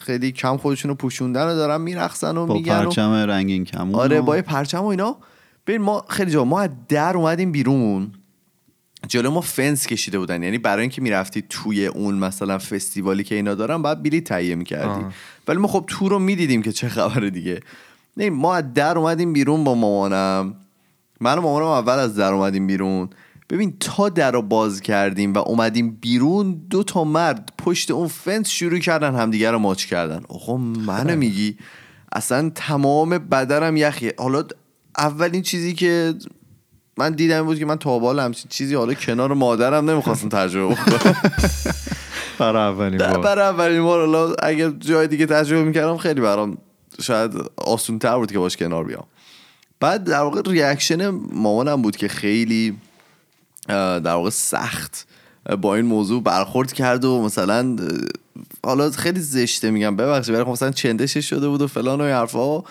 خیلی 0.00 0.32
کم 0.32 0.56
خودشون 0.56 0.88
رو 0.88 0.94
پوشوندن 0.94 1.46
و 1.46 1.54
دارن 1.54 1.80
میرقصن 1.80 2.36
و 2.36 2.46
با 2.46 2.54
میگن 2.54 2.78
و 2.78 2.84
پرچم 2.84 3.12
رنگین 3.12 3.64
کمون 3.64 3.94
آره 3.94 4.20
و- 4.20 4.22
با 4.22 4.42
پرچم 4.42 4.82
و 4.82 4.86
اینا. 4.86 5.16
ببین 5.66 5.82
ما 5.82 6.04
خیلی 6.08 6.30
جا 6.30 6.44
ما 6.44 6.60
از 6.60 6.70
در 6.88 7.16
اومدیم 7.16 7.52
بیرون. 7.52 8.12
جلو 9.08 9.30
ما 9.30 9.40
فنس 9.40 9.86
کشیده 9.86 10.18
بودن. 10.18 10.42
یعنی 10.42 10.58
برای 10.58 10.80
اینکه 10.80 11.02
می‌رفتی 11.02 11.44
توی 11.48 11.86
اون 11.86 12.14
مثلا 12.14 12.58
فستیوالی 12.58 13.24
که 13.24 13.34
اینا 13.34 13.54
دارن 13.54 13.82
باید 13.82 14.02
بلیط 14.02 14.28
تهیه 14.28 14.54
می‌کردی. 14.54 15.04
ولی 15.48 15.58
ما 15.58 15.68
خب 15.68 15.84
تو 15.86 16.08
رو 16.08 16.18
می‌دیدیم 16.18 16.62
که 16.62 16.72
چه 16.72 16.88
خبره 16.88 17.30
دیگه. 17.30 17.60
نه 18.16 18.30
ما 18.30 18.54
از 18.54 18.74
در 18.74 18.98
اومدیم 18.98 19.32
بیرون 19.32 19.64
با 19.64 19.74
مامانم. 19.74 20.54
من 21.20 21.38
و 21.38 21.40
مامانم 21.40 21.66
اول 21.66 21.98
از 21.98 22.16
در 22.16 22.32
اومدیم 22.32 22.66
بیرون. 22.66 23.08
ببین 23.50 23.76
تا 23.80 24.08
در 24.08 24.30
رو 24.30 24.42
باز 24.42 24.80
کردیم 24.80 25.34
و 25.34 25.38
اومدیم 25.38 25.98
بیرون 26.00 26.60
دو 26.70 26.82
تا 26.82 27.04
مرد 27.04 27.52
پشت 27.58 27.90
اون 27.90 28.08
فنس 28.08 28.48
شروع 28.48 28.78
کردن 28.78 29.14
همدیگه 29.14 29.50
رو 29.50 29.58
ماچ 29.58 29.84
کردن. 29.84 30.20
آقا 30.28 30.56
منو 30.56 31.16
میگی؟ 31.16 31.56
اصلا 32.12 32.50
تمام 32.54 33.10
بدنم 33.18 33.76
یخیه 33.76 34.14
حالا 34.18 34.44
اولین 34.98 35.42
چیزی 35.42 35.74
که 35.74 36.14
من 36.96 37.12
دیدم 37.12 37.42
بود 37.42 37.58
که 37.58 37.66
من 37.66 37.76
تا 37.76 38.12
همچین 38.12 38.48
چیزی 38.48 38.74
حالا 38.74 38.94
کنار 38.94 39.34
مادرم 39.34 39.90
نمی‌خواستم 39.90 40.28
تجربه 40.28 40.74
بکنم. 40.74 41.16
برای 42.38 42.62
اولین 42.62 42.98
بار. 42.98 43.18
برای 43.18 43.44
اولین 43.44 43.82
بار. 43.82 44.00
حالا 44.00 44.34
اگر 44.42 44.70
جای 44.70 45.08
دیگه 45.08 45.26
تجربه 45.26 45.64
می‌کردم 45.64 45.96
خیلی 45.96 46.20
برام 46.20 46.58
شاید 47.00 47.32
آسون 47.56 47.98
تر 47.98 48.16
بود 48.16 48.32
که 48.32 48.38
باش 48.38 48.56
کنار 48.56 48.84
بیام. 48.84 49.04
بعد 49.80 50.04
در 50.04 50.20
واقع 50.20 50.42
ریاکشن 50.46 51.08
مامانم 51.08 51.82
بود 51.82 51.96
که 51.96 52.08
خیلی 52.08 52.76
در 53.68 54.14
واقع 54.14 54.30
سخت 54.30 55.06
با 55.60 55.74
این 55.74 55.86
موضوع 55.86 56.22
برخورد 56.22 56.72
کرد 56.72 57.04
و 57.04 57.22
مثلا 57.22 57.76
حالا 58.64 58.90
خیلی 58.90 59.20
زشته 59.20 59.70
میگم 59.70 59.96
ببخشید 59.96 60.34
ولی 60.34 60.44
خب 60.44 60.50
مثلا 60.50 60.70
چندشش 60.70 61.28
شده 61.28 61.48
بود 61.48 61.62
و 61.62 61.66
فلان 61.66 62.00
و 62.00 62.04
این 62.04 62.14
حرفا. 62.14 62.62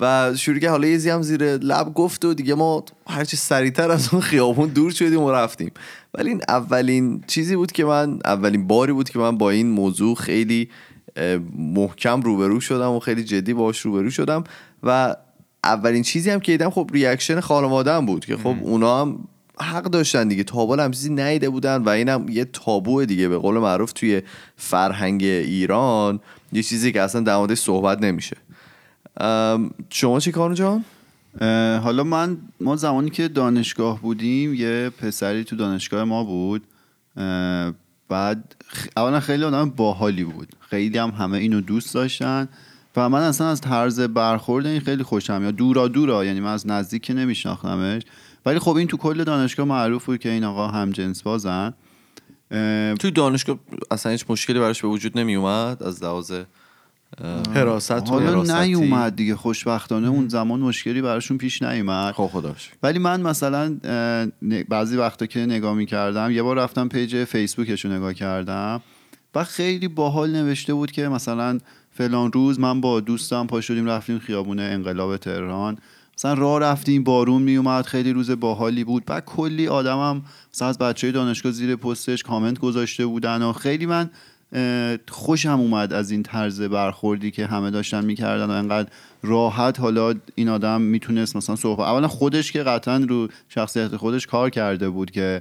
و 0.00 0.34
شروع 0.36 0.58
کرد 0.58 0.70
حالا 0.70 0.88
یه 0.88 1.14
هم 1.14 1.22
زیر 1.22 1.56
لب 1.56 1.94
گفت 1.94 2.24
و 2.24 2.34
دیگه 2.34 2.54
ما 2.54 2.84
هرچی 3.06 3.36
سریعتر 3.36 3.90
از 3.90 4.08
اون 4.12 4.22
خیابون 4.22 4.68
دور 4.68 4.90
شدیم 4.90 5.22
و 5.22 5.30
رفتیم. 5.30 5.72
ولی 6.14 6.28
این 6.28 6.42
اولین 6.48 7.24
چیزی 7.26 7.56
بود 7.56 7.72
که 7.72 7.84
من 7.84 8.18
اولین 8.24 8.66
باری 8.66 8.92
بود 8.92 9.10
که 9.10 9.18
من 9.18 9.38
با 9.38 9.50
این 9.50 9.70
موضوع 9.70 10.14
خیلی 10.14 10.68
محکم 11.56 12.20
روبرو 12.20 12.60
شدم 12.60 12.90
و 12.90 12.98
خیلی 12.98 13.24
جدی 13.24 13.54
باش 13.54 13.80
روبرو 13.80 14.10
شدم 14.10 14.44
و 14.82 15.16
اولین 15.64 16.02
چیزی 16.02 16.30
هم 16.30 16.40
که 16.40 16.52
دیدم 16.52 16.70
خب 16.70 16.90
reaction 16.92 17.40
خانواده‌ام 17.40 18.06
بود 18.06 18.24
که 18.24 18.36
خب 18.36 18.56
اونا 18.60 19.00
هم 19.00 19.18
حق 19.60 19.84
داشتن 19.84 20.28
دیگه. 20.28 20.44
تا 20.44 20.66
حالا 20.66 20.84
هم 20.84 20.90
چیزی 20.90 21.10
ندیده 21.10 21.50
بودن 21.50 21.76
و 21.76 21.88
اینم 21.88 22.26
یه 22.28 22.44
تابو 22.44 23.04
دیگه. 23.04 23.28
به 23.28 23.38
قول 23.38 23.58
معروف 23.58 23.92
توی 23.92 24.22
فرهنگ 24.56 25.22
ایران 25.22 26.20
یه 26.52 26.62
چیزی 26.62 26.92
که 26.92 27.02
اصلا 27.02 27.20
در 27.20 27.36
موردش 27.36 27.58
صحبت 27.58 28.02
نمیشه. 28.02 28.36
شما 29.90 30.20
چی 30.20 30.32
کارو 30.32 30.54
جان؟ 30.54 30.84
حالا 31.80 32.04
من 32.04 32.36
ما 32.60 32.76
زمانی 32.76 33.10
که 33.10 33.28
دانشگاه 33.28 34.00
بودیم 34.00 34.54
یه 34.54 34.90
پسری 34.90 35.44
تو 35.44 35.56
دانشگاه 35.56 36.04
ما 36.04 36.24
بود. 36.24 36.62
بعد 38.08 38.54
اولا 38.96 39.20
خیلی 39.20 39.44
آدم 39.44 39.70
باحالی 39.70 40.24
بود. 40.24 40.48
خیلی 40.60 40.98
هم 40.98 41.10
همه 41.10 41.38
اینو 41.38 41.60
دوست 41.60 41.94
داشتن. 41.94 42.48
و 42.96 43.08
من 43.08 43.20
اصلا 43.20 43.48
از 43.48 43.60
طرز 43.60 44.00
برخورد 44.00 44.66
این 44.66 44.80
خیلی 44.80 45.02
خوشم 45.02 45.40
یا 45.42 45.50
دورا 45.50 45.88
دورا 45.88 46.24
یعنی 46.24 46.40
من 46.40 46.52
از 46.52 46.66
نزدیک 46.66 47.12
نمیشناختمش. 47.14 48.02
ولی 48.46 48.58
خب 48.58 48.76
این 48.76 48.88
تو 48.88 48.96
کل 48.96 49.24
دانشگاه 49.24 49.66
معروف 49.66 50.04
بود 50.04 50.18
که 50.18 50.30
این 50.30 50.44
آقا 50.44 50.68
هم 50.68 50.90
جنس 50.90 51.22
بازن 51.22 51.72
توی 53.00 53.10
دانشگاه 53.10 53.58
اصلا 53.90 54.12
هیچ 54.12 54.24
مشکلی 54.28 54.60
براش 54.60 54.82
به 54.82 54.88
وجود 54.88 55.18
نمی 55.18 55.34
اومد 55.34 55.82
از 55.82 56.02
لحاظ 56.02 56.32
حراست 57.54 57.92
حالا. 57.92 58.62
نیومد 58.62 59.16
دیگه 59.16 59.36
خوشبختانه. 59.36 60.08
اون 60.08 60.28
زمان 60.28 60.60
مشکلی 60.60 61.02
براشون 61.02 61.38
پیش 61.38 61.62
نیومد. 61.62 62.14
خب 62.14 62.30
خداش 62.32 62.70
ولی 62.82 62.98
من 62.98 63.20
مثلا 63.20 63.76
بعضی 64.68 64.96
وقتا 64.96 65.26
که 65.26 65.40
نگاه 65.40 65.74
می‌کردم 65.74 66.30
یه 66.30 66.42
بار 66.42 66.58
رفتم 66.58 66.88
page 66.88 67.24
فیسبوکش 67.24 67.84
رو 67.84 67.92
نگاه 67.92 68.14
کردم 68.14 68.80
و 69.34 69.44
خیلی 69.44 69.88
باحال 69.88 70.30
نوشته 70.30 70.74
بود 70.74 70.90
که 70.90 71.08
مثلا 71.08 71.58
فلان 71.90 72.32
روز 72.32 72.60
من 72.60 72.80
با 72.80 73.00
دوستم 73.00 73.46
پا 73.46 73.60
شدیم 73.60 73.86
رفتیم 73.86 74.18
خیابون 74.18 74.58
انقلاب 74.58 75.16
تهران. 75.16 75.78
مثلا 76.18 76.34
راه 76.34 76.60
رفتیم 76.60 77.04
بارون 77.04 77.42
میومد 77.42 77.86
خیلی 77.86 78.12
روز 78.12 78.30
باحالی 78.30 78.84
بود. 78.84 79.04
بعد 79.04 79.24
کلی 79.24 79.68
آدمم 79.68 80.22
مثلا 80.54 80.68
از 80.68 80.78
بچه 80.78 81.12
دانشگاه 81.12 81.52
زیر 81.52 81.76
پستش 81.76 82.22
کامنت 82.22 82.58
گذاشته 82.58 83.06
بودن 83.06 83.42
و 83.42 83.52
خیلی 83.52 83.86
من 83.86 84.10
خوشم 85.08 85.60
اومد 85.60 85.92
از 85.92 86.10
این 86.10 86.22
طرز 86.22 86.60
برخوردی 86.62 87.30
که 87.30 87.46
همه 87.46 87.70
داشتن 87.70 88.04
می‌کردن 88.04 88.46
و 88.46 88.50
انقدر 88.50 88.88
راحت 89.22 89.80
حالا 89.80 90.14
این 90.34 90.48
آدم 90.48 90.80
می‌تونست 90.80 91.36
مثلا 91.36 91.56
صحبت 91.56 91.86
اولا 91.86 92.08
خودش 92.08 92.52
که 92.52 92.62
قطعا 92.62 92.96
رو 93.08 93.28
شخصیت 93.48 93.96
خودش 93.96 94.26
کار 94.26 94.50
کرده 94.50 94.88
بود 94.88 95.10
که 95.10 95.40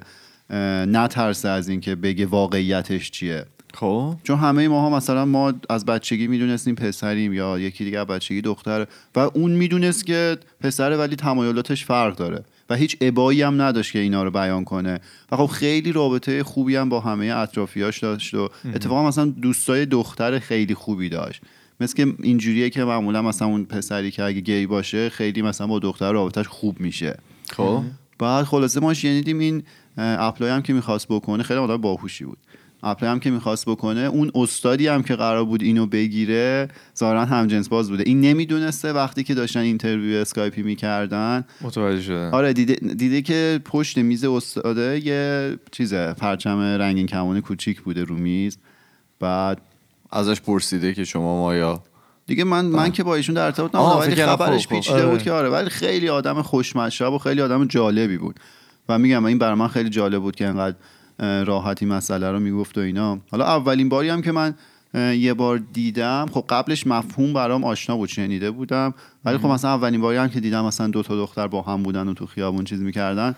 نترسه 0.88 1.50
از 1.50 1.70
اینکه 1.70 1.96
بگه 1.96 2.26
واقعیتش 2.26 3.12
چیه. 3.12 3.46
خب. 3.74 4.16
چون 4.24 4.38
همه 4.38 4.68
ماها 4.68 4.90
مثلا 4.90 5.26
ما 5.26 5.54
از 5.70 5.86
بچگی 5.86 6.28
می‌دونستیم 6.28 6.76
پسریم 6.76 7.34
یا 7.34 7.60
یکی 7.60 7.86
دیگه 7.86 8.00
از 8.00 8.08
بچگی 8.08 8.42
دختر 8.42 8.88
و 9.16 9.20
اون 9.20 9.52
می‌دونست 9.52 10.06
که 10.06 10.38
پسره 10.62 10.98
ولی 10.98 11.16
تمایلاتش 11.16 11.86
فرق 11.86 12.16
داره. 12.16 12.44
و 12.72 12.74
هیچ 12.74 12.98
ابایی 13.02 13.42
هم 13.42 13.62
نداشت 13.62 13.92
که 13.92 14.00
اینا 14.00 14.24
رو 14.24 14.32
بیان 14.32 14.64
کنه. 14.64 15.00
و 15.32 15.38
خب 15.38 15.46
خیلی 15.46 15.92
رابطه 15.92 16.44
خوبی 16.44 16.76
هم 16.76 16.90
با 16.90 17.00
همه 17.00 17.26
اطرافیاش 17.26 18.00
داشت 18.00 18.34
و 18.34 18.50
اتفاقا 18.76 19.08
مثلا 19.08 19.26
دوستای 19.26 19.86
دختر 19.86 20.40
خیلی 20.40 20.74
خوبی 20.76 21.10
داشت. 21.10 21.42
مثل 21.80 21.96
که 21.96 22.14
اینجوریه 22.24 22.70
که 22.70 22.84
معمولا 22.84 23.22
مثلا 23.22 23.48
اون 23.48 23.66
پسری 23.66 24.12
که 24.12 24.24
اگه 24.24 24.40
گی 24.40 24.68
باشه 24.68 25.10
خیلی 25.10 25.42
مثلا 25.42 25.68
با 25.68 25.80
دختر 25.80 26.12
رابطهش 26.12 26.48
خوب 26.48 26.80
میشه. 26.80 27.18
خب. 27.50 27.84
بعد 28.20 28.46
خلاصه 28.46 28.80
ما 28.80 28.94
شنیدیم 28.94 29.40
این 29.40 29.64
apply 29.98 30.52
هم 30.52 30.62
که 30.62 30.74
می‌خواست 30.74 31.08
بکنه 31.08 31.44
خیلی 31.44 31.60
آدم 31.60 31.78
باهوشی 31.78 32.26
بود. 32.26 32.38
apply 32.84 33.12
هم 33.12 33.20
که 33.20 33.32
می‌خواست 33.32 33.66
بکنه 33.66 34.00
اون 34.00 34.32
استادی 34.36 34.88
هم 34.88 35.04
که 35.04 35.16
قرار 35.16 35.46
بود 35.46 35.64
اینو 35.64 35.86
بگیره 35.86 36.68
ظاهرا 36.98 37.26
هم 37.26 37.48
جنس 37.48 37.70
باز 37.70 37.90
بوده. 37.90 38.04
این 38.06 38.22
نمی‌دونسته 38.22 38.94
وقتی 38.94 39.24
که 39.24 39.34
داشتن 39.34 39.60
interview 39.60 40.18
اسکایپی 40.18 40.64
می‌کردن. 40.64 41.46
متوجه 41.62 42.02
شدم. 42.02 42.30
آره 42.34 42.54
دیده, 42.54 42.74
دیده 42.74 43.22
که 43.22 43.60
پشت 43.66 43.98
میز 43.98 44.26
استاده 44.26 45.06
یه 45.06 45.56
چیزه 45.72 46.14
پرچم 46.14 46.60
رنگین 46.60 47.08
کمون 47.08 47.42
کوچیک 47.42 47.82
بوده 47.82 48.04
رو 48.04 48.16
میز. 48.16 48.58
بعد 49.20 49.62
ازش 50.12 50.42
پرسیده 50.42 50.94
که 50.94 51.04
شما 51.04 51.38
ما 51.38 51.56
یا 51.56 51.84
دیگه 52.26 52.44
من 52.44 52.66
من 52.66 52.92
که 52.92 53.04
با 53.04 53.16
ایشون 53.16 53.36
در 53.36 53.46
ارتباط 53.46 53.76
نبودم 53.76 54.00
ولی 54.00 54.16
خبرش 54.16 54.68
خب، 54.68 54.70
خب. 54.70 54.76
پیچیده 54.76 55.00
آره. 55.00 55.12
بود 55.12 55.24
که 55.24 55.32
آره 55.32 55.50
ولی 55.50 55.70
خیلی 55.70 56.10
آدم 56.10 56.42
خوشمشرب 56.42 57.14
و 57.14 57.18
خیلی 57.18 57.42
آدم 57.42 57.66
جالبی 57.66 58.18
بود. 58.18 58.40
و 58.90 59.00
میگم 59.00 59.26
این 59.26 59.38
برای 59.38 59.56
من 59.56 59.68
خیلی 59.68 59.90
جالب 59.90 60.22
بود 60.22 60.36
که 60.36 60.48
انقدر 60.48 60.76
راحتی 61.22 61.86
مسئله 61.86 62.32
رو 62.32 62.40
می‌گفت 62.40 62.78
و 62.78 62.82
اینا. 62.82 63.20
حالا 63.32 63.46
اولین 63.46 63.90
باری 63.90 64.10
هم 64.10 64.22
که 64.22 64.32
من 64.32 64.54
یه 64.94 65.34
بار 65.34 65.58
دیدم 65.74 66.26
خب 66.32 66.46
قبلش 66.50 66.88
مفهوم 66.88 67.34
برام 67.34 67.64
آشنا 67.64 67.98
بود 67.98 68.10
شنیده 68.10 68.52
بودم. 68.52 68.94
ولی 69.26 69.38
خب 69.38 69.46
مثلا 69.46 69.72
اولین 69.72 70.02
باری 70.02 70.18
هم 70.18 70.30
که 70.30 70.40
دیدم 70.40 70.66
مثلا 70.66 70.88
دو 70.88 71.04
تا 71.04 71.16
دختر 71.16 71.48
با 71.48 71.62
هم 71.62 71.84
بودن 71.84 72.08
و 72.08 72.14
تو 72.14 72.26
خیابون 72.26 72.64
چیز 72.64 72.82
می‌کردن 72.82 73.36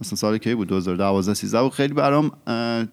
مثلا 0.00 0.16
سال 0.16 0.38
کی 0.38 0.54
بود؟ 0.54 0.68
2012 0.68 1.34
13 1.34 1.62
بود. 1.62 1.72
خیلی 1.72 1.94
برام 1.94 2.30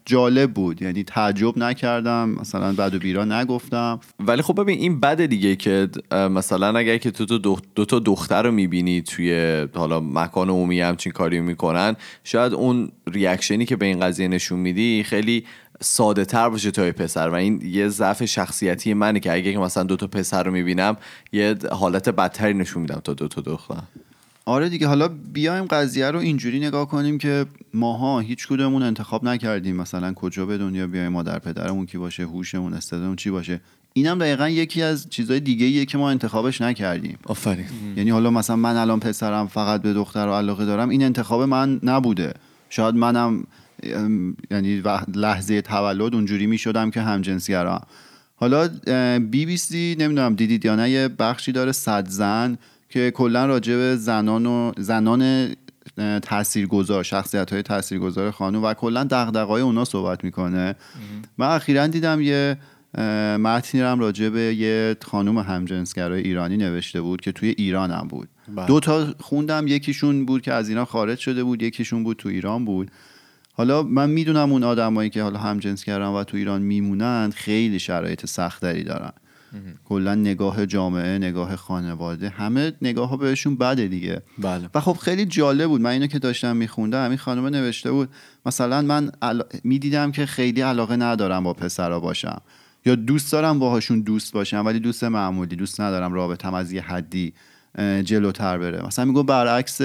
جالب 0.06 0.54
بود. 0.54 0.82
یعنی 0.82 1.04
تعجب 1.04 1.58
نکردم. 1.58 2.30
مثلا 2.30 2.74
بد 2.74 2.96
و 2.96 3.00
بیرا 3.00 3.26
نگفتم. 3.26 4.00
ولی 4.20 4.42
خب 4.42 4.62
ببین 4.62 4.80
این 4.80 5.00
بده 5.00 5.28
دیگه 5.28 5.56
که 5.56 5.90
مثلا 6.12 6.78
اگر 6.78 6.98
که 6.98 7.12
تو 7.12 7.26
دو, 7.26 7.58
دو 7.76 7.86
تا 7.86 8.00
دختر 8.00 8.44
رو 8.44 8.52
می‌بینی 8.52 9.02
توی 9.02 9.68
حالا 9.76 10.00
مکان 10.00 10.50
عمومی 10.50 10.82
همچین 10.82 11.12
کاری 11.12 11.42
می‌کنن 11.42 11.96
شاید 12.24 12.54
اون 12.54 12.92
ریاکشنی 13.08 13.66
که 13.66 13.76
به 13.76 13.86
این 13.86 14.00
قضیه 14.00 14.28
نشون 14.28 14.60
میدی 14.60 15.04
خیلی 15.04 15.46
ساده 15.82 16.26
تر 16.26 16.50
باشه 16.50 16.72
تا 16.72 16.86
یه 16.86 16.92
پسر. 16.92 17.30
و 17.30 17.34
این 17.34 17.62
یه 17.66 17.88
ضعف 17.88 18.26
شخصیتی 18.26 18.94
منه 18.94 19.20
که 19.20 19.34
اگه 19.34 19.58
مثلا 19.58 19.84
دو 19.84 19.96
تا 19.96 20.08
پسر 20.08 20.44
رو 20.44 20.52
می‌بینم 20.52 20.98
یه 21.32 21.56
حالت 21.72 22.10
بدتری 22.10 22.54
نشون 22.54 22.82
میدم 22.82 23.02
تا 23.04 23.14
دو 23.14 23.28
تا 23.28 23.42
دختر. 23.42 23.84
آره 24.46 24.70
دیگه 24.70 24.88
حالا 24.88 25.08
بیایم 25.08 25.66
قضیه 25.66 26.12
رو 26.12 26.20
اینجوری 26.20 26.60
نگاه 26.60 26.88
کنیم 26.88 27.18
که 27.18 27.46
ماها 27.74 28.20
هیچ 28.20 28.48
کدومون 28.48 28.84
انتخاب 28.84 29.24
نکردیم 29.24 29.76
مثلا 29.76 30.14
کجا 30.14 30.46
به 30.46 30.58
دنیا 30.58 30.88
بیایم 30.88 31.12
مادر 31.12 31.40
پدرمون 31.40 31.86
کی 31.86 31.98
باشه 31.98 32.24
هوشمون 32.24 32.74
استعدادمون 32.74 33.16
چی 33.16 33.30
باشه. 33.30 33.62
اینم 33.94 34.20
دقیقا 34.20 34.50
یکی 34.50 34.82
از 34.82 35.10
چیزهای 35.10 35.40
دیگه 35.40 35.66
ایه 35.66 35.86
که 35.86 35.98
ما 35.98 36.10
انتخابش 36.10 36.62
نکردیم. 36.62 37.18
آفرین. 37.26 37.66
یعنی 37.98 38.10
حالا 38.10 38.30
مثلا 38.30 38.56
من 38.56 38.76
الان 38.76 39.00
پسرم 39.00 39.48
فقط 39.48 39.82
به 39.82 39.94
دختر 39.94 40.26
رو 40.26 40.34
علاقه 40.34 40.66
دارم 40.66 40.90
این 40.90 41.04
انتخاب 41.04 41.42
من 41.42 41.80
نبوده. 41.84 42.34
شاید 42.70 42.96
منم 42.96 43.44
یعنی 44.52 44.84
لحظه 45.16 45.62
تولد 45.62 46.16
اونجوری 46.16 46.48
می 46.48 46.58
شدم 46.58 46.92
که 46.92 47.02
همجنسگرام 47.02 47.82
حالا 48.36 48.68
بی 49.20 49.46
بی 49.46 49.58
سی 49.58 49.96
نمی‌دونم 50.00 50.36
دیدید 50.36 50.66
یا 50.66 50.76
نه 50.76 50.90
یه 50.90 51.08
بخشی 51.08 51.52
داره 51.52 51.72
صد 51.72 52.10
زن 52.10 52.58
که 52.94 53.12
کلا 53.12 53.46
راجع 53.46 53.76
به 53.76 53.96
زنان 53.96 54.46
و 54.46 54.72
زنان 54.78 55.50
تاثیرگذار 56.22 57.04
شخصیت 57.04 57.54
های 57.54 57.62
تاثیرگذار 57.62 58.32
خانم 58.32 58.64
و 58.64 58.74
کلا 58.74 59.04
دغدغه‌های 59.04 59.62
اونا 59.62 59.86
صحبت 59.86 60.24
می‌کنه. 60.24 60.76
من 61.38 61.48
اخیرا 61.48 61.88
دیدم 61.88 62.22
یه 62.22 62.58
متنی 63.38 63.82
هم 63.82 64.00
راجع 64.00 64.30
به 64.30 64.40
یه 64.40 64.96
خانم 65.06 65.38
همجنسگرای 65.38 66.22
ایرانی 66.22 66.58
نوشته 66.58 67.02
بود 67.02 67.22
که 67.22 67.32
توی 67.32 67.56
ایران 67.58 67.92
هم 67.92 68.08
بود. 68.08 68.30
بله. 68.56 68.66
دو 68.66 68.80
تا 68.80 69.14
خوندم 69.20 69.68
یکیشون 69.68 70.26
بود 70.26 70.42
که 70.42 70.54
از 70.54 70.70
اینا 70.70 70.86
خارج 70.86 71.20
شده 71.20 71.44
بود 71.44 71.64
یکیشون 71.64 72.04
بود 72.04 72.18
تو 72.18 72.30
ایران 72.30 72.66
بود. 72.66 72.92
حالا 73.54 73.84
من 73.84 74.10
می‌دونم 74.10 74.52
اون 74.52 74.64
آدمایی 74.64 75.10
که 75.10 75.24
حالا 75.24 75.40
همجنسگران 75.40 76.14
و 76.14 76.24
تو 76.24 76.38
ایران 76.38 76.62
میمونن 76.62 77.32
خیلی 77.36 77.80
شرایط 77.80 78.26
سختری 78.26 78.84
دارن. 78.84 79.12
کلا 79.86 80.16
نگاه 80.16 80.66
جامعه 80.66 81.18
نگاه 81.18 81.56
خانواده 81.56 82.30
همه 82.30 82.74
نگاه 82.82 83.10
ها 83.10 83.18
بهشون 83.18 83.56
بده 83.56 83.88
دیگه. 83.88 84.22
بله. 84.38 84.70
و 84.76 84.80
خب 84.80 84.94
خیلی 84.94 85.26
جالب 85.26 85.68
بود. 85.68 85.82
من 85.82 85.90
اینو 85.90 86.08
که 86.08 86.20
داشتم 86.20 86.56
میخوندم 86.56 87.10
این 87.10 87.18
خانم 87.18 87.46
نوشته 87.46 87.92
بود 87.92 88.10
مثلا 88.46 88.82
من 88.82 89.12
علا... 89.22 89.44
می‌دیدم 89.64 90.12
که 90.12 90.26
خیلی 90.26 90.62
علاقه 90.62 90.96
ندارم 90.96 91.44
با 91.44 91.54
پسرا 91.54 92.00
باشم. 92.00 92.42
یا 92.86 92.96
دوست 92.96 93.32
دارم 93.32 93.60
باهاشون 93.60 94.02
دوست 94.02 94.34
باشم 94.34 94.66
ولی 94.66 94.80
دوست 94.80 95.04
معمولی 95.04 95.56
دوست 95.56 95.82
ندارم 95.82 96.14
رابطم 96.14 96.54
از 96.54 96.72
یه 96.72 96.82
حدی 96.82 97.34
جلوتر 98.04 98.58
بره. 98.58 98.86
مثلا 98.88 99.06
میگو 99.06 99.24
برعکس 99.24 99.82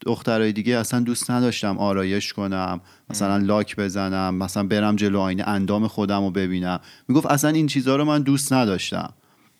دخترای 0.00 0.52
دیگه 0.52 0.76
اصلا 0.76 1.00
دوست 1.00 1.30
نداشتم 1.30 1.78
آرایش 1.78 2.32
کنم 2.32 2.80
مثلا 3.10 3.36
لاک 3.36 3.76
بزنم 3.76 4.34
مثلا 4.34 4.62
برم 4.62 4.96
جلو 4.96 5.18
آینه 5.20 5.48
اندام 5.48 5.86
خودم 5.86 6.24
رو 6.24 6.30
ببینم. 6.30 6.80
می‌گفت 7.08 7.26
اصلا 7.26 7.50
این 7.50 7.66
چیزها 7.66 7.96
رو 7.96 8.04
من 8.04 8.22
دوست 8.22 8.52
نداشتم. 8.52 9.12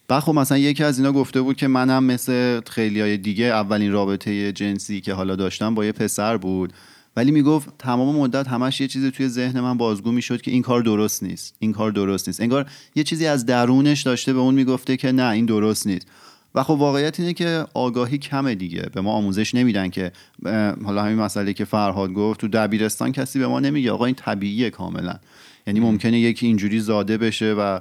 بعد 0.09 0.23
خب 0.23 0.35
مثلا 0.35 0.59
یکی 0.59 0.85
از 0.85 0.99
اینا 0.99 1.13
گفته 1.13 1.41
بود 1.41 1.57
که 1.57 1.69
منم 1.69 2.05
مثل 2.05 2.61
خیلی 2.61 3.01
های 3.01 3.17
دیگه 3.17 3.45
اولین 3.45 3.93
رابطه 3.93 4.53
جنسی 4.53 5.01
که 5.01 5.15
حالا 5.15 5.37
داشتم 5.37 5.75
با 5.75 5.85
یه 5.85 5.93
پسر 5.93 6.37
بود. 6.37 6.73
ولی 7.17 7.31
می‌گفت 7.31 7.69
تمام 7.79 8.17
مدت 8.17 8.49
همش 8.49 8.81
یه 8.81 8.89
چیزی 8.89 9.11
توی 9.11 9.29
ذهن 9.29 9.61
من 9.61 9.77
بازگو 9.77 10.13
می‌شد 10.13 10.41
که 10.41 10.51
این 10.51 10.63
کار 10.63 10.83
درست 10.83 11.23
نیست. 11.23 11.55
این 11.59 11.73
کار 11.73 11.91
درست 11.91 12.29
نیست. 12.29 12.41
انگار 12.41 12.67
یه 12.95 13.05
چیزی 13.05 13.27
از 13.27 13.47
درونش 13.47 14.03
داشته 14.03 14.33
به 14.33 14.39
اون 14.39 14.55
می‌گفته 14.55 14.97
که 14.97 15.13
نه 15.13 15.31
این 15.33 15.47
درست 15.47 15.87
نیست. 15.87 16.07
و 16.55 16.63
خب 16.63 16.71
واقعیت 16.71 17.21
اینه 17.21 17.33
که 17.33 17.65
آگاهی 17.75 18.19
کمه 18.19 18.55
دیگه. 18.55 18.83
به 18.95 19.01
ما 19.01 19.13
آموزش 19.13 19.55
نمیدن 19.55 19.89
که 19.89 20.13
حالا 20.85 21.03
همین 21.03 21.19
مسئله 21.19 21.53
که 21.53 21.65
فرهاد 21.65 22.13
گفت 22.13 22.41
تو 22.41 22.49
دبیرستان 22.49 23.13
کسی 23.13 23.39
به 23.39 23.47
ما 23.47 23.61
نمیگه. 23.61 23.93
آقا 23.93 24.05
این 24.05 24.15
طبیعیه 24.15 24.71
کاملا. 24.71 25.15
یعنی 25.67 25.81
ممکنه 25.81 26.19
یکی 26.19 26.47
اینجوری 26.47 26.81
زاده 26.81 27.19
بشه 27.19 27.53
و 27.53 27.81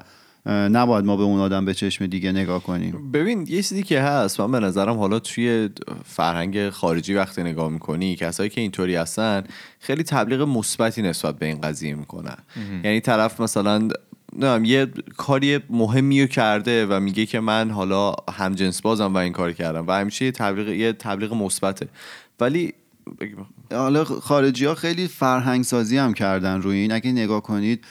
نباید 0.50 1.06
ما 1.06 1.18
به 1.18 1.24
اون 1.24 1.40
آدم 1.40 1.66
به 1.66 1.74
چشم 1.74 2.08
دیگه 2.08 2.32
نگاه 2.32 2.64
کنیم. 2.64 3.12
ببین 3.12 3.42
یه 3.42 3.62
چیزی 3.62 3.84
که 3.84 4.02
هست. 4.02 4.40
من 4.40 4.52
به 4.52 4.60
نظرم 4.60 4.98
حالا 4.98 5.20
توی 5.20 5.70
فرهنگ 6.06 6.70
خارجی 6.70 7.14
وقتی 7.14 7.44
نگاه 7.44 7.70
می‌کنی 7.70 8.16
کسایی 8.16 8.50
که 8.50 8.62
اینطوری 8.62 8.96
هستن 8.96 9.44
خیلی 9.80 10.04
تبلیغ 10.04 10.42
مثبتی 10.42 11.02
نسبت 11.02 11.40
به 11.40 11.46
این 11.46 11.62
قضیه 11.62 11.96
می‌کنن. 11.96 12.38
یعنی 12.84 13.00
طرف 13.00 13.42
مثلا 13.42 13.88
نمی‌دونم 14.34 14.66
یه 14.66 14.88
کاری 15.18 15.60
مهمی 15.70 16.22
رو 16.22 16.28
کرده 16.28 16.86
و 16.86 17.00
میگه 17.00 17.26
که 17.26 17.40
من 17.40 17.70
حالا 17.70 18.16
همجنس 18.32 18.82
بازم 18.82 19.14
و 19.14 19.18
این 19.18 19.34
کار 19.34 19.54
کردم 19.54 19.88
و 19.88 19.92
همیشه 19.92 20.26
یه 20.26 20.32
تبلیغ 20.32 20.68
یه 20.68 20.94
تبلیغ 20.94 21.34
مثبته. 21.34 21.88
ولی 22.40 22.74
حالا 23.72 24.04
خارجی 24.04 24.66
ها 24.66 24.76
خیلی 24.76 25.08
فرهنگ 25.08 25.64
سازی 25.64 25.98
هم 25.98 26.14
کردن 26.14 26.62
روی 26.62 26.78
این. 26.78 26.92
اگه 26.92 27.12
نگاه 27.12 27.42
کنید 27.42 27.86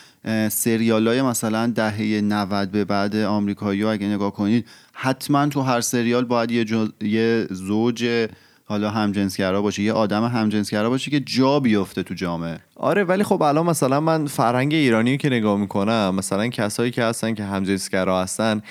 سریال 0.50 1.08
های 1.08 1.22
مثلا 1.22 1.66
دهه 1.66 2.20
90 2.20 2.70
به 2.70 2.84
بعد 2.84 3.16
آمریکایی 3.16 3.84
اگه 3.84 4.06
نگاه 4.06 4.32
کنید 4.32 4.66
حتما 4.92 5.46
تو 5.46 5.60
هر 5.60 5.80
سریال 5.80 6.24
باید 6.24 6.50
یه, 6.50 6.88
یه 7.00 7.46
زوج 7.50 8.28
حالا 8.68 8.90
همجنسگرا 8.90 9.62
باشه. 9.62 9.82
یه 9.82 9.92
آدم 9.92 10.24
همجنسگرا 10.24 10.90
باشه 10.90 11.10
که 11.10 11.20
جا 11.20 11.60
بیفته 11.60 12.02
تو 12.02 12.14
جامعه. 12.14 12.58
آره 12.76 13.04
ولی 13.04 13.24
خب 13.24 13.42
الان 13.42 13.66
مثلا 13.66 14.00
من 14.00 14.26
فرهنگ 14.26 14.74
ایرانی 14.74 15.10
رو 15.10 15.16
که 15.16 15.28
نگاه 15.28 15.58
می‌کنم 15.58 16.14
مثلا 16.14 16.48
کسایی 16.48 16.90
که 16.90 17.02
هستن 17.02 17.34
که 17.34 17.44
همجنسگرا 17.44 18.22
هستن 18.22 18.62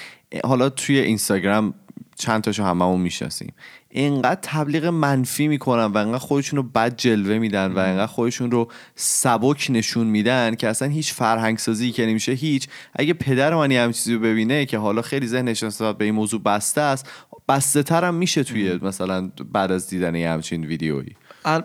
حالا 0.44 0.70
توی 0.70 1.00
اینستاگرام 1.00 1.74
چند 2.16 2.42
تاشو 2.44 2.64
هممون 2.64 3.02
می‌شناسیم. 3.02 3.54
اینقدر 3.90 4.40
تبلیغ 4.42 4.86
منفی 4.86 5.48
می‌کنن 5.48 5.86
و 5.86 5.98
اینقدر 5.98 6.18
خودشون 6.18 6.58
رو 6.58 6.64
بد 6.64 6.96
جلوه 6.96 7.38
میدن 7.38 7.72
و 7.72 7.80
اینقدر 7.80 8.08
خودشون 8.08 8.52
رو 8.52 8.72
سبک 8.96 9.68
نشون 9.70 10.08
میدن 10.08 10.56
که 10.56 10.68
اصلا 10.68 10.88
هیچ 10.88 11.14
فرهنگ 11.14 11.58
سازی 11.58 11.92
که 11.92 12.06
نمیشه 12.06 12.32
هیچ. 12.32 12.68
اگه 12.96 13.14
پدر 13.14 13.56
من 13.56 13.72
یه 13.72 13.82
همین 13.82 13.92
چیزی 13.92 14.14
رو 14.14 14.20
ببینه 14.20 14.66
که 14.66 14.78
حالا 14.78 15.02
خیلی 15.02 15.28
ذهنش 15.28 15.64
نسبت 15.64 15.98
به 15.98 16.06
این 16.06 16.14
موضوع 16.14 16.42
بسته 16.42 16.82
است 16.82 17.10
بسته 17.48 17.84
تر 17.84 18.04
هم 18.04 18.16
میشه 18.16 18.44
توی 18.44 18.80
مثلا 18.82 19.32
بعد 19.52 19.72
از 19.72 19.88
دیدن 19.88 20.16
یه 20.16 20.30
همچین 20.30 20.66
ویدیویی 20.66 21.16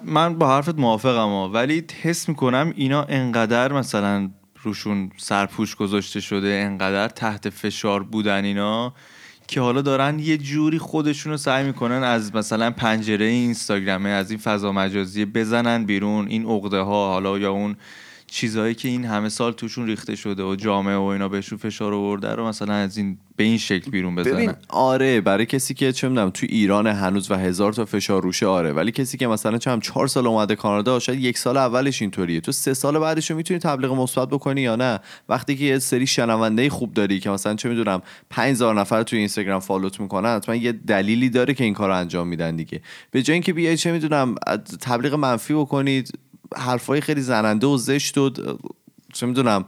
من 0.04 0.38
با 0.38 0.48
حرفت 0.48 0.78
موافقم. 0.78 1.52
ولی 1.52 1.84
حس 2.02 2.28
می‌کنم 2.28 2.72
اینا 2.76 3.02
انقدر 3.02 3.72
مثلا 3.72 4.30
روشون 4.62 5.10
سرپوش 5.16 5.76
گذاشته 5.76 6.20
شده 6.20 6.62
انقدر 6.66 7.08
تحت 7.08 7.50
فشار 7.50 8.02
بودن 8.02 8.44
اینا 8.44 8.94
که 9.48 9.60
حالا 9.60 9.82
دارن 9.82 10.18
یه 10.18 10.38
جوری 10.38 10.78
خودشون 10.78 11.32
رو 11.32 11.38
سعی 11.38 11.64
می‌کنن 11.64 12.02
از 12.02 12.34
مثلا 12.34 12.70
پنجره 12.70 13.24
اینستاگرامه 13.24 14.08
از 14.08 14.30
این 14.30 14.40
فضا 14.40 14.72
مجازی 14.72 15.24
بزنن 15.24 15.84
بیرون 15.84 16.28
این 16.28 16.46
عقده 16.46 16.78
ها 16.78 17.12
حالا 17.12 17.38
یا 17.38 17.52
اون 17.52 17.76
چیزهایی 18.32 18.74
که 18.74 18.88
این 18.88 19.04
همه 19.04 19.28
سال 19.28 19.52
توشون 19.52 19.86
ریخته 19.86 20.16
شده 20.16 20.42
و 20.42 20.56
جامعه 20.56 20.96
و 20.96 21.02
اینا 21.02 21.28
بهشون 21.28 21.58
فشار 21.58 21.94
آورده 21.94 22.34
رو 22.34 22.46
مثلا 22.48 22.74
از 22.74 22.96
این 22.96 23.18
به 23.36 23.44
این 23.44 23.58
شکل 23.58 23.90
بیرون 23.90 24.14
بزنن. 24.14 24.32
ببین 24.32 24.52
آره 24.68 25.20
برای 25.20 25.46
کسی 25.46 25.74
که 25.74 25.92
چه 25.92 26.08
می‌دونم 26.08 26.30
تو 26.30 26.46
ایران 26.50 26.86
هنوز 26.86 27.30
و 27.30 27.34
هزار 27.34 27.72
تا 27.72 27.84
فشار 27.84 28.22
روشه 28.22 28.46
آره. 28.46 28.72
ولی 28.72 28.90
کسی 28.90 29.18
که 29.18 29.26
مثلا 29.26 29.58
چه 29.58 29.78
چهار 29.80 30.06
سال 30.06 30.26
اومده 30.26 30.54
کانادا 30.54 30.98
شاید 30.98 31.20
یک 31.20 31.38
سال 31.38 31.56
اولش 31.56 32.02
اینطوریه. 32.02 32.40
تو 32.40 32.52
سه 32.52 32.74
سال 32.74 32.98
بعدش 32.98 33.30
رو 33.30 33.36
می‌تونی 33.36 33.60
تبلیغ 33.60 33.92
مثبت 33.92 34.28
بکنی 34.28 34.60
یا 34.60 34.76
نه؟ 34.76 35.00
وقتی 35.28 35.56
که 35.56 35.64
یه 35.64 35.78
سری 35.78 36.06
شنونده 36.06 36.70
خوب 36.70 36.94
داری 36.94 37.20
که 37.20 37.30
مثلا 37.30 37.54
چه 37.54 37.68
می‌دونم 37.68 38.02
5000 38.30 38.74
نفر 38.74 39.02
تو 39.02 39.16
اینستاگرام 39.16 39.60
فالوت 39.60 40.00
می‌کنن 40.00 40.36
حتما 40.36 40.54
یه 40.54 40.72
دلیلی 40.72 41.30
داره 41.30 41.54
که 41.54 41.64
این 41.64 41.74
کارو 41.74 41.94
انجام 41.94 42.28
میدن 42.28 42.56
دیگه. 42.56 42.80
به 43.10 43.22
جای 43.22 43.34
اینکه 43.34 43.52
بیای 43.52 43.76
چه 43.76 43.92
می‌دونم 43.92 44.34
تبلیغ 44.80 45.14
منفی 45.14 45.54
بکنید 45.54 46.18
حرفای 46.56 47.00
خیلی 47.00 47.20
زننده 47.20 47.66
و 47.66 47.76
زشت 47.76 48.18
و 48.18 48.30
چه 49.12 49.26
می‌دونم 49.26 49.64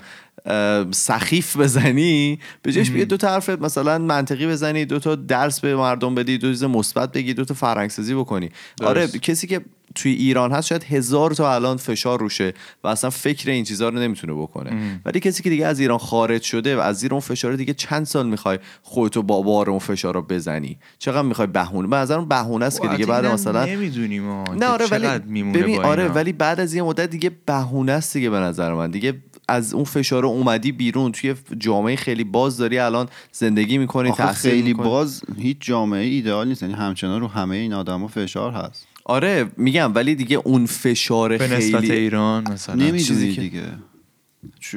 سخیف 0.90 1.56
بزنی 1.56 2.38
به 2.62 2.72
جاش 2.72 2.90
بیا 2.90 3.04
دو 3.04 3.26
حرف 3.26 3.48
مثلا 3.48 3.98
منطقی 3.98 4.46
بزنی 4.46 4.84
دو 4.84 4.98
تا 4.98 5.14
درس 5.14 5.60
به 5.60 5.76
مردم 5.76 6.14
بدی 6.14 6.38
دو 6.38 6.50
چیز 6.50 6.64
مثبت 6.64 7.12
بگی 7.12 7.34
دو 7.34 7.44
تا 7.44 7.54
فرهنگ 7.54 7.90
سازی 7.90 8.14
بکنی 8.14 8.50
آره 8.82 9.08
کسی 9.08 9.46
که 9.46 9.60
توی 9.94 10.12
ایران 10.12 10.52
هست 10.52 10.66
شاید 10.66 10.84
هزار 10.84 11.30
تا 11.30 11.54
الان 11.54 11.76
فشار 11.76 12.20
روشه 12.20 12.54
و 12.84 12.88
اصلا 12.88 13.10
فکر 13.10 13.50
این 13.50 13.64
چیزها 13.64 13.88
رو 13.88 13.98
نمی‌تونه 13.98 14.32
بکنه. 14.32 15.00
ولی 15.04 15.20
کسی 15.20 15.42
که 15.42 15.50
دیگه 15.50 15.66
از 15.66 15.80
ایران 15.80 15.98
خارج 15.98 16.42
شده 16.42 16.76
و 16.76 16.80
از 16.80 16.98
زیر 16.98 17.12
اون 17.12 17.20
فشار 17.20 17.56
دیگه 17.56 17.74
چند 17.74 18.06
سال 18.06 18.26
می‌خوای 18.26 18.58
خودتو 18.82 19.22
با 19.22 19.42
بار 19.42 19.70
اون 19.70 19.78
فشار 19.78 20.14
رو 20.14 20.22
بزنی؟ 20.22 20.78
چقدر 20.98 21.22
می‌خوای 21.22 21.46
بهونه؟ 21.46 21.88
به 21.88 21.96
نظرم 21.96 22.28
بهونه 22.28 22.64
است 22.64 22.82
که 22.82 22.88
دیگه 22.88 23.06
بعد 23.06 23.26
مثلا 23.26 23.64
نمی‌دونیم 23.64 24.42
نه 24.42 24.66
آره 24.66 24.86
ولی 24.86 25.06
ببین 25.52 25.84
آره. 25.84 26.08
ولی 26.08 26.32
بعد 26.32 26.60
از 26.60 26.74
یه 26.74 26.82
مدت 26.82 27.10
دیگه 27.10 27.30
بهونه 27.46 27.92
است 27.92 28.12
دیگه 28.12 28.30
به 28.30 28.38
نظر 28.38 28.74
من. 28.74 28.90
دیگه 28.90 29.14
از 29.48 29.74
اون 29.74 29.84
فشار 29.84 30.26
اومدی 30.26 30.72
بیرون. 30.72 31.12
توی 31.12 31.34
جامعه 31.58 31.96
خیلی 31.96 32.24
باز 32.24 32.56
داری 32.56 32.78
الان 32.78 33.08
زندگی 33.32 33.78
می‌کنی 33.78 34.08
آخه 34.08 34.22
تحصیل 34.22 34.50
خیلی 34.50 34.68
می‌کنی. 34.68 34.84
باز 34.84 35.22
هیچ 35.38 35.56
جامعه 35.60 36.04
ایدئال 36.04 36.48
نیست. 36.48 36.62
یعنی 36.62 36.74
همچنان 36.74 37.20
رو 37.20 37.28
همه 37.28 37.56
این 37.56 37.72
آدما 37.72 38.08
فشار 38.08 38.52
هست. 38.52 38.86
آره 39.04 39.50
میگم 39.56 39.94
ولی 39.94 40.14
دیگه 40.14 40.36
اون 40.36 40.66
فشار 40.66 41.36
به 41.36 41.48
نسبت 41.48 41.80
خیلی 41.80 41.92
ایران 41.92 42.52
مثلا. 42.52 42.74
نمی‌دونی 42.74 43.02
چیزی 43.02 43.32
که- 43.32 43.40
دیگه 43.40 43.62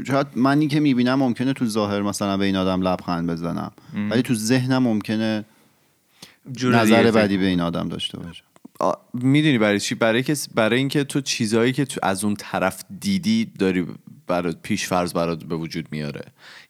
شاید 0.07 0.27
منی 0.35 0.67
که 0.67 0.79
می‌بینم 0.79 1.15
ممکنه 1.15 1.53
تو 1.53 1.65
ظاهر 1.65 2.01
مثلا 2.01 2.37
به 2.37 2.45
این 2.45 2.55
آدم 2.55 2.81
لبخند 2.81 3.29
بزنم. 3.29 3.71
ولی 4.09 4.21
تو 4.21 4.33
ذهنم 4.33 4.83
ممکنه 4.83 5.45
نظر 6.63 7.11
بدی 7.11 7.37
به 7.37 7.45
این 7.45 7.61
آدم 7.61 7.89
داشته 7.89 8.19
باشم 8.19 8.43
می‌دونی 9.13 9.57
برای 9.57 9.79
چی؟ 9.79 9.95
برای 9.95 10.23
کس 10.23 10.49
برای 10.55 10.79
اینکه 10.79 11.03
تو 11.03 11.21
چیزایی 11.21 11.73
که 11.73 11.85
تو 11.85 11.99
از 12.03 12.23
اون 12.23 12.35
طرف 12.35 12.83
دیدی 12.99 13.51
داری 13.59 13.85
برای 14.27 14.55
پیش 14.63 14.87
فرض 14.87 15.13
برات 15.13 15.43
به 15.43 15.55
وجود 15.55 15.87
میاره. 15.91 16.21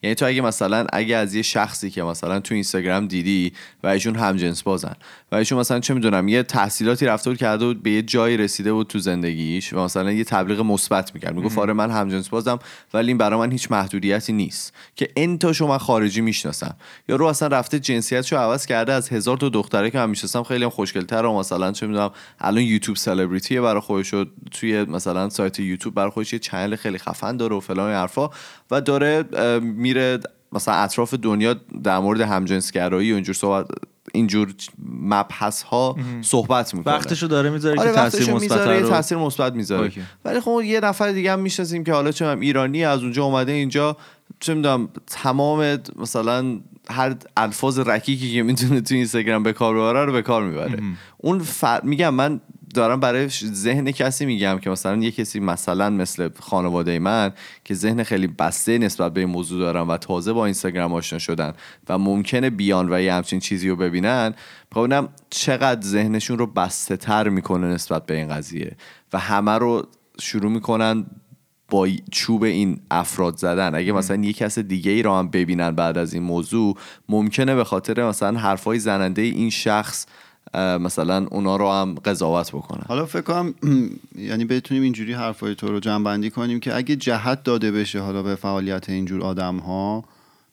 یعنی 0.03 0.15
تو 0.15 0.25
اگه 0.25 0.41
مثلا 0.41 0.85
اگه 0.93 1.15
از 1.15 1.35
یه 1.35 1.41
شخصی 1.41 1.89
که 1.89 2.03
مثلا 2.03 2.39
تو 2.39 2.53
اینستاگرام 2.53 3.07
دیدی 3.07 3.53
و 3.83 3.87
ایشون 3.87 4.15
همجنس 4.15 4.63
بازن 4.63 4.93
و 5.31 5.35
ایشون 5.35 5.59
مثلا 5.59 5.79
چه 5.79 5.93
می‌دونم 5.93 6.27
یه 6.27 6.43
تحصیلاتی 6.43 7.05
رفته 7.05 7.29
بود 7.29 7.39
کرده 7.39 7.65
بود 7.65 7.83
به 7.83 7.91
یه 7.91 8.01
جایی 8.01 8.37
رسیده 8.37 8.73
بود 8.73 8.87
تو 8.87 8.99
زندگیش 8.99 9.73
و 9.73 9.79
مثلا 9.79 10.11
یه 10.11 10.23
تبلیغ 10.23 10.59
مثبت 10.61 11.15
می‌کرد. 11.15 11.35
می‌گفت 11.35 11.57
آره 11.57 11.73
من 11.73 11.91
همجنس 11.91 12.29
بازم 12.29 12.59
ولی 12.93 13.07
این 13.07 13.17
برای 13.17 13.39
من 13.39 13.51
هیچ 13.51 13.71
محدودیتی 13.71 14.33
نیست. 14.33 14.73
که 14.95 15.09
انتاشو 15.15 15.67
من 15.67 15.77
خارجی 15.77 16.21
می‌شناسم. 16.21 16.75
یا 17.09 17.15
رو 17.15 17.25
اصلا 17.25 17.47
رفته 17.47 17.79
جنسیتشو 17.79 18.37
عوض 18.37 18.65
کرده 18.65 18.93
از 18.93 19.09
هزار 19.09 19.37
تا 19.37 19.49
دختره 19.49 19.91
که 19.91 19.97
من 19.97 20.09
می‌شناسم 20.09 20.43
خیلی 20.43 20.63
هم 20.63 20.69
خوشگل‌تر 20.69 21.25
و 21.25 21.39
مثلا 21.39 21.71
چه 21.71 21.87
می‌دونم 21.87 22.11
الان 22.39 22.63
یوتیوب 22.63 22.97
سلبریتی 22.97 23.59
برای 23.59 23.81
خودش 23.81 24.13
توی 24.51 24.83
مثلا 24.83 25.29
سایت 25.29 25.59
یوتیوب 25.59 25.95
برای 25.95 26.09
خودش 26.09 26.33
یه 26.33 26.39
چنل 26.39 26.75
خیلی 26.75 26.97
خفن 26.97 27.37
داره. 27.37 27.46
و 27.53 27.59
فلان 27.59 27.91
حرفا 27.91 28.29
و 28.71 28.81
داره 28.81 29.23
میره 29.59 30.19
مثلا 30.51 30.73
اطراف 30.73 31.13
دنیا 31.13 31.55
در 31.83 31.99
مورد 31.99 32.21
همجنسگرایی 32.21 33.11
و 33.11 33.15
اینجور 33.15 33.35
صحبت 33.35 33.67
اینجور 34.13 34.53
مبحث 35.01 35.61
ها 35.61 35.95
صحبت 36.21 36.73
می‌کنه. 36.73 36.93
وقتشو 36.93 37.27
داره 37.27 37.49
می‌ذاره 37.49 37.79
آره 37.79 37.89
که 37.89 37.95
تاثیر 37.95 38.33
مثبت 38.33 38.67
رو 38.67 38.89
تاثیر 38.89 39.17
مثبت 39.17 39.53
می‌ذاره. 39.53 39.91
ولی 40.25 40.39
خب 40.39 40.61
یه 40.65 40.79
نفر 40.79 41.11
دیگه 41.11 41.31
هم 41.31 41.39
می‌شناسیم 41.39 41.83
که 41.83 41.93
حالا 41.93 42.11
چه 42.11 42.27
ایرانی 42.27 42.85
از 42.85 43.03
اونجا 43.03 43.23
اومده 43.23 43.51
اینجا 43.51 43.97
چه 44.39 44.53
می‌دونم 44.53 44.89
تمام 45.07 45.77
مثلا 45.95 46.59
هر 46.89 47.15
الفاظ 47.37 47.79
رکیکی 47.79 48.33
که 48.33 48.43
می‌تونه 48.43 48.81
تو 48.81 48.95
اینستاگرام 48.95 49.43
به 49.43 49.53
کار 49.53 49.75
ببره 49.75 50.05
رو 50.05 50.11
به 50.11 50.21
کار 50.21 50.43
می‌بره. 50.43 50.83
اون 51.17 51.39
ف... 51.39 51.65
میگم 51.83 52.13
من 52.13 52.41
دارم 52.77 52.99
برای 52.99 53.27
ذهن 53.53 53.91
کسی 53.91 54.25
میگم 54.25 54.59
که 54.59 54.69
مثلا 54.69 54.95
یه 54.95 55.11
کسی 55.11 55.39
مثلا 55.39 55.89
مثل 55.89 56.29
خانواده 56.39 56.99
من 56.99 57.33
که 57.65 57.73
ذهن 57.73 58.03
خیلی 58.03 58.27
بسته 58.27 58.77
نسبت 58.77 59.13
به 59.13 59.19
این 59.19 59.29
موضوع 59.29 59.59
دارن 59.59 59.87
و 59.87 59.97
تازه 59.97 60.33
با 60.33 60.45
اینستاگرام 60.45 60.93
آشنا 60.93 61.19
شدن 61.19 61.53
و 61.89 61.97
ممکنه 61.97 62.49
بیان 62.49 62.93
و 62.93 63.01
یه 63.01 63.13
همچین 63.13 63.39
چیزی 63.39 63.69
رو 63.69 63.75
ببینن 63.75 64.33
ببینم 64.75 65.09
چقدر 65.29 65.81
ذهنشون 65.81 66.37
رو 66.37 66.47
بسته 66.47 66.97
تر 66.97 67.29
می‌کنه 67.29 67.67
نسبت 67.67 68.05
به 68.05 68.15
این 68.15 68.27
قضیه 68.27 68.75
و 69.13 69.19
همه 69.19 69.51
رو 69.51 69.87
شروع 70.19 70.51
می‌کنن 70.51 71.05
با 71.69 71.87
چوب 72.11 72.43
این 72.43 72.81
افراد 72.91 73.37
زدن. 73.37 73.75
اگه 73.75 73.91
مثلا 73.91 74.23
یه 74.23 74.33
کس 74.33 74.59
دیگه 74.59 74.91
ای 74.91 75.01
رو 75.03 75.13
هم 75.13 75.29
ببینن 75.29 75.71
بعد 75.71 75.97
از 75.97 76.13
این 76.13 76.23
موضوع 76.23 76.77
ممکنه 77.09 77.55
به 77.55 77.63
خاطر 77.63 78.09
مثلا 78.09 78.39
حرفای 78.39 78.79
زننده 78.79 79.21
این 79.21 79.49
شخص 79.49 80.05
مثلا 80.53 81.27
اونا 81.31 81.55
رو 81.55 81.71
هم 81.71 81.95
قضاوت 81.95 82.51
بکنن. 82.51 82.83
حالا 82.87 83.05
فکر 83.05 83.21
کنم 83.21 83.53
یعنی 84.29 84.45
بتونیم 84.45 84.83
اینجوری 84.83 85.13
حرفای 85.13 85.55
تو 85.55 85.67
رو 85.67 85.79
جنبندی 85.79 86.29
کنیم 86.29 86.59
که 86.59 86.75
اگه 86.75 86.95
جهت 86.95 87.43
داده 87.43 87.71
بشه 87.71 87.99
حالا 87.99 88.23
به 88.23 88.35
فعالیت 88.35 88.89
اینجور 88.89 89.21
آدم 89.21 89.57
ها 89.57 90.03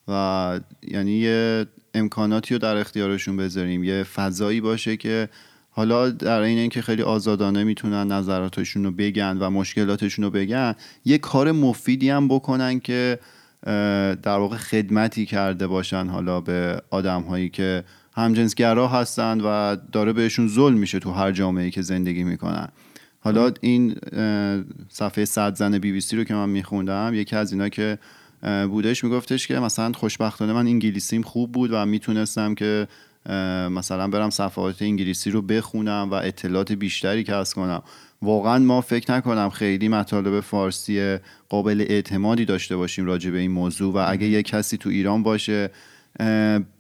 و 0.09 0.61
یعنی 0.83 1.13
یه 1.13 1.67
امکاناتی 1.95 2.55
رو 2.55 2.59
در 2.59 2.77
اختیارشون 2.77 3.37
بذاریم 3.37 3.85
یه 3.85 4.03
فضایی 4.03 4.61
باشه 4.61 4.97
که 4.97 5.29
حالا 5.71 6.11
در 6.11 6.41
این 6.41 6.59
اینکه 6.59 6.83
خیلی 6.83 7.03
آزادانه 7.03 7.65
می‌تونن 7.65 8.13
نظراتشون 8.13 8.85
رو 8.85 8.91
بگن 8.91 9.37
و 9.39 9.51
مشکلاتشون 9.51 10.25
رو 10.25 10.31
بگن 10.31 10.75
یه 11.05 11.19
کار 11.19 11.53
مفیدی 11.53 12.11
هم 12.11 12.29
بکنن 12.29 12.81
که 12.81 13.19
در 14.23 14.39
واقع 14.39 14.57
خدمتی 14.57 15.27
کرده 15.27 15.67
باشن 15.67 16.07
حالا 16.07 16.41
به 16.41 16.83
آدم 16.91 17.23
هایی 17.23 17.49
که 17.49 17.85
همجنسگرا 18.15 18.89
هستن 18.89 19.41
و 19.41 19.77
داره 19.93 20.13
بهشون 20.13 20.49
ظلم 20.49 20.79
میشه 20.79 20.99
تو 20.99 21.11
هر 21.11 21.33
جامعه 21.33 21.71
که 21.71 21.83
زندگی 21.83 22.25
می‌کنن. 22.25 22.69
حالا 23.21 23.53
این 23.61 23.97
صفحه 24.89 25.25
صد 25.25 25.55
زن 25.55 25.79
بی 25.79 25.93
بی 25.93 26.01
سی 26.01 26.17
رو 26.17 26.25
که 26.25 26.35
من 26.35 26.49
میخوندم 26.49 27.13
یکی 27.15 27.37
از 27.37 27.53
اینا 27.53 27.69
که 27.69 27.99
بودش 28.71 29.05
میگفتش 29.05 29.47
که 29.47 29.59
مثلا 29.59 29.93
خوشبختانه 29.93 30.53
من 30.53 30.67
انگلیسیم 30.67 31.23
خوب 31.23 31.53
بود 31.53 31.71
و 31.73 31.87
می‌تونستم 31.87 32.55
که 32.55 32.89
مثلا 33.71 34.09
برم 34.09 34.31
صفحات 34.31 34.83
انگلیسی 34.83 35.31
رو 35.31 35.43
بخونم 35.43 36.09
و 36.11 36.15
اطلاعات 36.15 36.73
بیشتری 36.73 37.25
کسب 37.25 37.57
کنم. 37.57 37.83
واقعا 38.23 38.59
ما 38.59 38.81
فکر 38.81 39.13
نکنم 39.13 39.51
خیلی 39.51 39.89
مطالب 39.89 40.41
فارسی 40.41 41.17
قابل 41.49 41.85
اعتمادی 41.89 42.45
داشته 42.45 42.77
باشیم 42.77 43.07
راجع 43.07 43.31
به 43.31 43.39
این 43.39 43.51
موضوع 43.51 43.95
و 43.95 44.05
اگه 44.09 44.27
یه 44.27 44.43
کسی 44.43 44.77
تو 44.77 44.89
ایران 44.89 45.23
باشه 45.23 45.71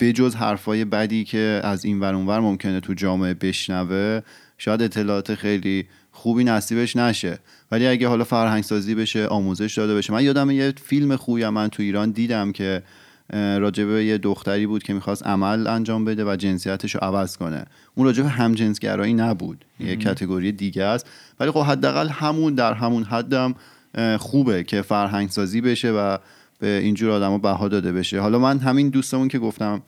بجز 0.00 0.34
حرفای 0.34 0.84
بدی 0.84 1.24
که 1.24 1.60
از 1.64 1.84
این 1.84 2.00
ور 2.00 2.14
اونور 2.14 2.40
ممکنه 2.40 2.80
تو 2.80 2.94
جامعه 2.94 3.34
بشنوه 3.34 4.20
شاید 4.58 4.82
اطلاعات 4.82 5.34
خیلی 5.34 5.86
خوبی 6.12 6.44
نصیبش 6.44 6.96
نشه. 6.96 7.38
ولی 7.70 7.86
اگه 7.86 8.08
حالا 8.08 8.24
فرهنگ 8.24 8.62
سازی 8.62 8.94
بشه 8.94 9.26
آموزش 9.26 9.74
داده 9.78 9.94
بشه 9.94 10.12
من 10.12 10.24
یادم 10.24 10.50
یه 10.50 10.74
فیلم 10.84 11.16
خوبی 11.16 11.48
من 11.48 11.68
تو 11.68 11.82
ایران 11.82 12.10
دیدم 12.10 12.52
که 12.52 12.82
اه، 13.30 13.58
راجع 13.58 13.84
به 13.84 14.04
یه 14.04 14.18
دختری 14.18 14.66
بود 14.66 14.82
که 14.82 14.94
می‌خواست 14.94 15.26
عمل 15.26 15.66
انجام 15.66 16.04
بده 16.04 16.24
و 16.24 16.36
جنسیتش 16.36 16.94
رو 16.94 17.00
عوض 17.00 17.36
کنه. 17.36 17.64
اون 17.94 18.06
راجع 18.06 18.22
به 18.22 18.28
همجنسگرایی 18.28 19.14
نبود. 19.14 19.64
یه 19.80 19.96
کتگوری 19.96 20.52
دیگه 20.52 20.84
است. 20.84 21.06
ولی 21.40 21.50
خب 21.50 21.60
حداقل 21.60 22.08
همون 22.08 22.54
در 22.54 22.72
همون 22.72 23.02
حدم 23.02 23.54
خوبه 24.18 24.64
که 24.64 24.82
فرهنگ 24.82 25.30
سازی 25.30 25.60
بشه 25.60 25.90
و 25.90 26.18
به 26.64 26.78
اینجور 26.78 27.10
آدما 27.10 27.38
بها 27.38 27.68
داده 27.68 27.92
بشه. 27.92 28.20
حالا 28.20 28.38
من 28.38 28.58
همین 28.58 28.88
دوستمون 28.88 29.28
که 29.28 29.38
گفتم 29.38 29.82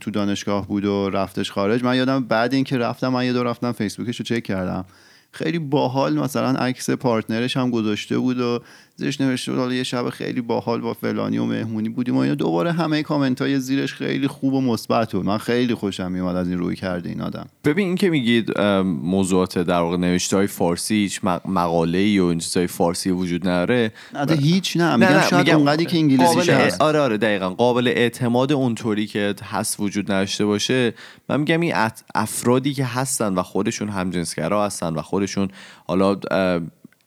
تو 0.00 0.10
دانشگاه 0.10 0.68
بود 0.68 0.84
و 0.84 1.10
رفتش 1.10 1.52
خارج 1.52 1.84
من 1.84 1.96
یادم 1.96 2.24
بعد 2.24 2.54
اینکه 2.54 2.78
رفتم 2.78 3.08
من 3.08 3.24
یه 3.24 3.32
دور 3.32 3.46
رفتم 3.46 3.72
فیسبوکش 3.72 4.16
رو 4.16 4.24
چک 4.24 4.42
کردم. 4.42 4.84
خیلی 5.32 5.58
باحال 5.58 6.18
مثلا 6.18 6.50
عکس 6.50 6.90
پارتنرش 6.90 7.56
هم 7.56 7.70
گذاشته 7.70 8.18
بود 8.18 8.40
و 8.40 8.60
زیرش 9.00 9.20
نوشته 9.20 9.52
بود 9.52 9.60
حالا 9.60 9.74
یه 9.74 9.82
شب 9.82 10.10
خیلی 10.10 10.40
باحال 10.40 10.80
با 10.80 10.94
فلانی 10.94 11.38
و 11.38 11.44
مهمونی 11.44 11.88
بودیم 11.88 12.16
و 12.16 12.18
اینا. 12.18 12.34
دوباره 12.34 12.72
همه 12.72 13.02
کامنت 13.02 13.42
های 13.42 13.60
زیرش 13.60 13.94
خیلی 13.94 14.26
خوب 14.26 14.54
و 14.54 14.60
مثبت 14.60 15.12
بود. 15.12 15.24
من 15.24 15.38
خیلی 15.38 15.74
خوشم 15.74 16.12
میومد 16.12 16.36
از 16.36 16.48
این 16.48 16.58
روی 16.58 16.76
کرده 16.76 17.08
این 17.08 17.20
آدم. 17.20 17.46
ببین 17.64 17.86
این 17.86 17.96
که 17.96 18.10
میگید 18.10 18.60
موضوعات 19.02 19.58
در 19.58 19.80
واقع 19.80 19.96
نوشته 19.96 20.36
های 20.36 20.46
فارسی 20.46 20.94
هیچ 20.94 21.20
م- 21.22 21.40
مقاله‌ای 21.44 22.18
و 22.18 22.24
این 22.24 22.38
چیزای 22.38 22.66
فارسی 22.66 23.10
وجود 23.10 23.48
نداره. 23.48 23.92
نه 24.14 24.36
هیچ 24.36 24.76
نه. 24.76 24.96
میگم 24.96 25.20
شاید 25.30 25.50
اونقدری 25.50 25.84
که 25.84 25.96
انگلیسیش 25.96 26.50
قابل 26.50 26.50
هست. 26.50 26.80
آره 26.80 26.98
آره 26.98 27.16
دقیقا. 27.16 27.50
قابل 27.50 27.88
اعتماد 27.88 28.52
اونطوری 28.52 29.06
که 29.06 29.34
هست 29.42 29.80
وجود 29.80 30.12
نداشته 30.12 30.44
باشه. 30.44 30.94
من 31.28 31.40
میگم 31.40 31.60
این 31.60 31.74
افرادی 32.14 32.74
که 32.74 32.84
هستن 32.84 33.34
و 33.34 33.42
خودشون 33.42 33.88
همجنسگرا 33.88 34.66
هستن 34.66 34.94
و 34.94 35.02
خودشون 35.02 35.48
حالا 35.86 36.16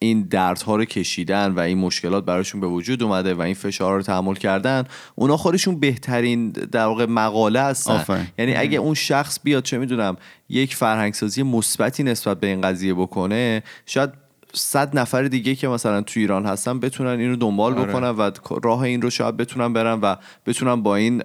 این 0.04 0.22
دردها 0.22 0.76
رو 0.76 0.86
کشیدن 0.86 1.52
و 1.52 1.60
این 1.60 1.78
مشکلات 1.78 2.26
براشون 2.26 2.62
به 2.62 2.68
وجود 2.68 3.04
اومده 3.04 3.34
و 3.34 3.42
این 3.42 3.54
فشار 3.54 3.98
رو 3.98 4.02
تحمل 4.02 4.36
کردن 4.36 4.84
اونا 5.16 5.38
خودشون 5.38 5.80
بهترین 5.80 6.50
در 6.50 6.86
واقع 6.86 7.06
مقاله 7.06 7.62
هستن 7.62 7.94
آفرین. 7.94 8.28
یعنی 8.38 8.56
اگه 8.56 8.78
اون 8.78 8.94
شخص 8.94 9.40
بیاد 9.44 9.64
چه 9.64 9.78
می‌دونم 9.78 10.18
یک 10.50 10.76
فرهنگسازی 10.76 11.44
مثبتی 11.44 12.04
نسبت 12.04 12.40
به 12.40 12.48
این 12.48 12.62
قضیه 12.62 12.94
بکنه 12.94 13.64
شاید 13.86 14.10
صد 14.54 14.98
نفر 14.98 15.24
دیگه 15.24 15.56
که 15.56 15.68
مثلا 15.68 16.02
تو 16.02 16.20
ایران 16.20 16.46
هستن 16.46 16.80
بتونن 16.80 17.20
اینو 17.20 17.36
دنبال 17.36 17.74
آره. 17.74 17.84
بکنن 17.84 18.10
و 18.10 18.32
راه 18.64 18.82
این 18.82 19.02
رو 19.02 19.10
شاید 19.10 19.38
بتونن 19.38 19.74
برن 19.74 20.00
و 20.02 20.16
بتونن 20.46 20.84
با 20.84 20.96
این 20.96 21.22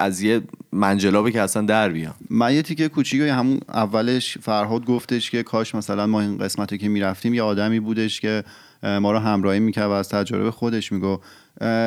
از 0.00 0.22
یه 0.22 0.42
منجلابی 0.72 1.32
که 1.32 1.40
اصلا 1.40 1.62
در 1.62 1.88
بیان 1.88 2.14
من 2.30 2.54
یه 2.54 2.62
تیکه 2.62 2.88
کوچیک 2.88 3.20
همون 3.20 3.60
اولش 3.68 4.38
فرهاد 4.38 4.84
گفتش 4.84 5.30
که 5.30 5.42
کاش 5.42 5.74
مثلا 5.74 6.06
ما 6.06 6.20
این 6.20 6.38
قسمت 6.38 6.72
رو 6.72 6.78
که 6.78 6.88
می‌رفتیم 6.88 7.34
یه 7.34 7.42
آدمی 7.42 7.80
بودش 7.80 8.20
که 8.20 8.44
ما 8.82 9.12
رو 9.12 9.18
همراهی 9.18 9.60
می‌کرد 9.60 9.88
و 9.88 9.90
از 9.90 10.08
تجربه 10.08 10.50
خودش 10.50 10.92
می‌گفت 10.92 11.20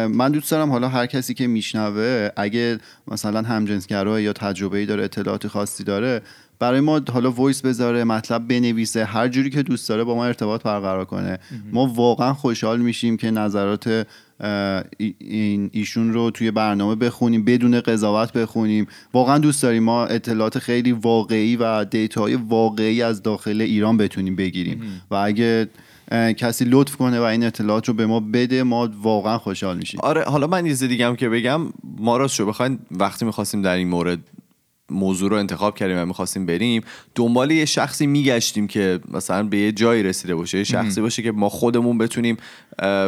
من 0.10 0.32
دوست 0.32 0.52
دارم 0.52 0.72
حالا 0.72 0.88
هر 0.88 1.06
کسی 1.06 1.34
که 1.34 1.48
میشنوه 1.48 2.30
اگه 2.38 2.80
مثلا 3.08 3.42
همجنسگرا 3.42 4.20
یا 4.20 4.34
تجربه 4.34 4.78
ای 4.78 4.86
داره 4.86 5.04
اطلاعات 5.04 5.48
خاصی 5.48 5.84
داره 5.84 6.22
برای 6.64 6.80
ما 6.80 7.02
حالا 7.14 7.32
voice 7.32 7.62
بذاره 7.62 8.04
مطلب 8.04 8.48
بنویسه 8.48 9.06
هر 9.06 9.28
جوری 9.28 9.50
که 9.50 9.64
دوست 9.64 9.90
داره 9.90 10.04
با 10.04 10.16
ما 10.16 10.26
ارتباط 10.26 10.64
برقرار 10.64 11.06
کنه. 11.06 11.40
ما 11.72 11.88
واقعا 11.88 12.34
خوشحال 12.34 12.80
میشیم 12.80 13.18
که 13.18 13.32
نظرات 13.32 14.08
این 15.20 15.70
ایشون 15.74 16.14
رو 16.14 16.32
توی 16.32 16.52
برنامه 16.52 16.96
بخونیم 16.96 17.46
بدون 17.46 17.82
قضاوت 17.82 18.34
بخونیم. 18.34 18.88
واقعا 19.14 19.38
دوست 19.38 19.64
داریم 19.64 19.84
ما 19.84 20.06
اطلاعات 20.06 20.60
خیلی 20.60 20.92
واقعی 20.92 21.56
و 21.56 21.86
دیتاهای 21.86 22.36
واقعی 22.36 23.02
از 23.02 23.24
داخل 23.24 23.62
ایران 23.62 23.98
بتونیم 23.98 24.36
بگیریم. 24.36 24.82
و 25.12 25.16
اگه 25.16 25.70
کسی 26.12 26.66
لطف 26.68 26.96
کنه 26.96 27.20
و 27.20 27.24
این 27.24 27.44
اطلاعات 27.44 27.88
رو 27.88 27.94
به 27.94 28.06
ما 28.06 28.20
بده 28.20 28.64
ما 28.64 28.90
واقعا 29.02 29.38
خوشحال 29.38 29.78
میشیم. 29.78 30.00
آره 30.04 30.24
حالا 30.24 30.48
من 30.48 30.66
یه 30.66 30.74
دیگه 30.74 31.08
هم 31.08 31.16
که 31.16 31.30
بگم 31.30 31.62
ما 31.98 32.18
راست 32.18 32.36
شو 32.36 32.46
بخواین 32.46 32.80
وقتی 32.92 33.26
می‌خواستیم 33.26 33.62
در 33.62 33.76
این 33.76 33.88
مورد 33.88 34.20
موضوع 34.94 35.30
رو 35.30 35.38
انتخاب 35.38 35.76
کردیم 35.76 35.98
و 35.98 36.06
می‌خواستیم 36.06 36.46
بریم 36.46 36.84
دنبال 37.16 37.52
یه 37.52 37.66
شخصی 37.66 38.08
میگشتیم 38.08 38.68
که 38.68 39.00
مثلا 39.12 39.44
به 39.44 39.58
یه 39.58 39.72
جایی 39.72 40.04
رسیده 40.04 40.36
باشه 40.36 40.58
یه 40.58 40.64
شخصی 40.64 41.02
باشه 41.02 41.22
که 41.22 41.32
ما 41.32 41.50
خودمون 41.50 41.98
بتونیم 41.98 42.38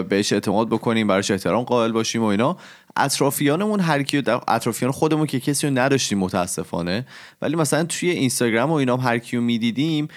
بهش 0.10 0.34
اعتماد 0.34 0.67
بکنیم 0.67 1.08
براش 1.08 1.32
احترام 1.32 1.63
قائل 1.63 1.91
باشیم 1.91 2.21
و 2.21 2.26
اینا. 2.26 2.58
اطرافیانمون 2.98 3.80
هر 3.80 4.04
کیو 4.04 4.21
در 4.21 4.39
اطرافیان 4.48 4.91
خودمون 4.91 5.28
که 5.28 5.39
کسی 5.39 5.67
رو 5.67 5.78
نداشتیم 5.78 6.17
متاسفانه. 6.17 7.06
ولی 7.41 7.56
مثلا 7.56 7.84
توی 7.84 8.10
اینستاگرام 8.10 8.69
و 8.71 8.74
اینا 8.74 8.98
هر 8.98 9.17
کیو 9.17 9.41
می‌دیدیم 9.41 10.08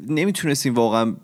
نمی‌تونستیم 0.00 0.74
واقعا 0.74 1.14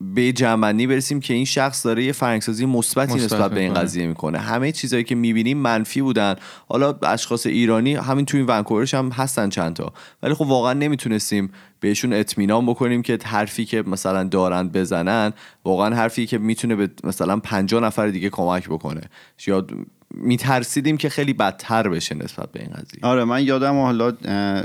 به 0.00 0.32
جنبندی 0.32 0.86
برسیم 0.86 1.20
که 1.20 1.34
این 1.34 1.44
شخص 1.44 1.86
داره 1.86 2.04
یه 2.04 2.12
فرهنگسازی 2.12 2.66
مثبتی 2.66 3.14
مثبت 3.14 3.24
نسبت 3.24 3.50
به 3.50 3.60
این. 3.60 3.74
قضیه 3.74 4.06
می‌کنه. 4.06 4.38
همه 4.38 4.72
چیزایی 4.72 5.04
که 5.04 5.14
می‌بینیم 5.14 5.58
منفی 5.58 6.02
بودن. 6.02 6.36
حالا 6.68 6.98
اشخاص 7.02 7.46
ایرانی 7.46 7.94
همین 7.94 8.24
توی 8.24 8.40
این 8.40 8.48
ونکوورش 8.50 8.94
هم 8.94 9.08
هستن 9.08 9.48
چند 9.48 9.76
تا 9.76 9.92
ولی 10.22 10.34
خب 10.34 10.46
واقعا 10.46 10.72
نمی‌تونستیم 10.72 11.50
بهشون 11.80 12.12
اطمینان 12.12 12.66
بکنیم 12.66 13.02
که 13.02 13.18
حرفی 13.24 13.64
که 13.64 13.82
مثلا 13.82 14.24
دارن 14.24 14.68
بزنن 14.68 15.32
واقعا 15.64 15.96
حرفی 15.96 16.26
که 16.26 16.38
می‌تونه 16.38 16.76
به 16.76 16.90
مثلا 17.04 17.36
50 17.36 17.82
نفر 17.82 18.08
دیگه 18.08 18.30
کمک 18.30 18.68
بکنه. 18.68 19.00
یا 19.46 19.66
میترسیدیم 20.16 20.96
که 20.96 21.08
خیلی 21.08 21.32
بدتر 21.32 21.88
بشه 21.88 22.14
نسبت 22.14 22.52
به 22.52 22.60
این 22.60 22.70
قضیه. 22.70 23.00
آره 23.02 23.24
من 23.24 23.44
یادم 23.44 23.74
حالا 23.74 24.12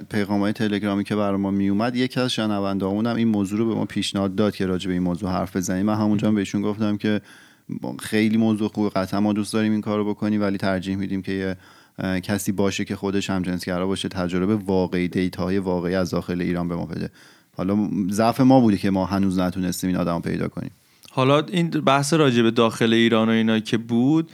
پیغام 0.09 0.39
های 0.39 0.53
تلگرامی 0.53 1.03
که 1.03 1.15
برای 1.15 1.37
ما 1.37 1.51
میومد 1.51 1.95
یکی 1.95 2.19
از 2.19 2.31
شنوندهامون 2.31 3.07
هم 3.07 3.15
این 3.15 3.27
موضوع 3.27 3.59
رو 3.59 3.67
به 3.67 3.75
ما 3.75 3.85
پیشنهاد 3.85 4.35
داد 4.35 4.55
که 4.55 4.65
راجع 4.65 4.87
به 4.87 4.93
این 4.93 5.03
موضوع 5.03 5.29
حرف 5.29 5.55
بزنیم. 5.55 5.85
من 5.85 5.95
همونجا 5.95 6.27
هم 6.27 6.35
بهشون 6.35 6.61
گفتم 6.61 6.97
که 6.97 7.21
خیلی 7.99 8.37
موضوع 8.37 8.69
خوبه 8.69 8.89
قطعا 8.89 9.19
ما 9.19 9.33
دوست 9.33 9.53
داریم 9.53 9.71
این 9.71 9.81
کارو 9.81 10.09
بکنیم 10.09 10.41
ولی 10.41 10.57
ترجیح 10.57 10.95
میدیم 10.95 11.21
که 11.21 11.31
یه 11.31 11.57
کسی 12.21 12.51
باشه 12.51 12.85
که 12.85 12.95
خودش 12.95 13.29
هم 13.29 13.41
جنسگرا 13.41 13.87
باشه 13.87 14.09
تجربه 14.09 14.55
واقعی 14.55 15.07
دیتاهای 15.07 15.57
واقعی 15.57 15.95
از 15.95 16.09
داخل 16.09 16.41
ایران 16.41 16.67
به 16.67 16.75
ما 16.75 16.85
بده. 16.85 17.09
حالا 17.57 17.89
ضعف 18.09 18.41
ما 18.41 18.59
بوده 18.59 18.77
که 18.77 18.89
ما 18.89 19.05
هنوز 19.05 19.39
نتونستیم 19.39 19.87
این 19.87 19.97
آدم 19.97 20.21
پیدا 20.21 20.47
کنیم. 20.47 20.71
حالا 21.11 21.39
این 21.39 21.69
بحث 21.69 22.13
راجع 22.13 22.41
به 22.41 22.51
داخل 22.51 22.93
ایران 22.93 23.29
و 23.29 23.31
اینا 23.31 23.59
که 23.59 23.77
بود 23.77 24.31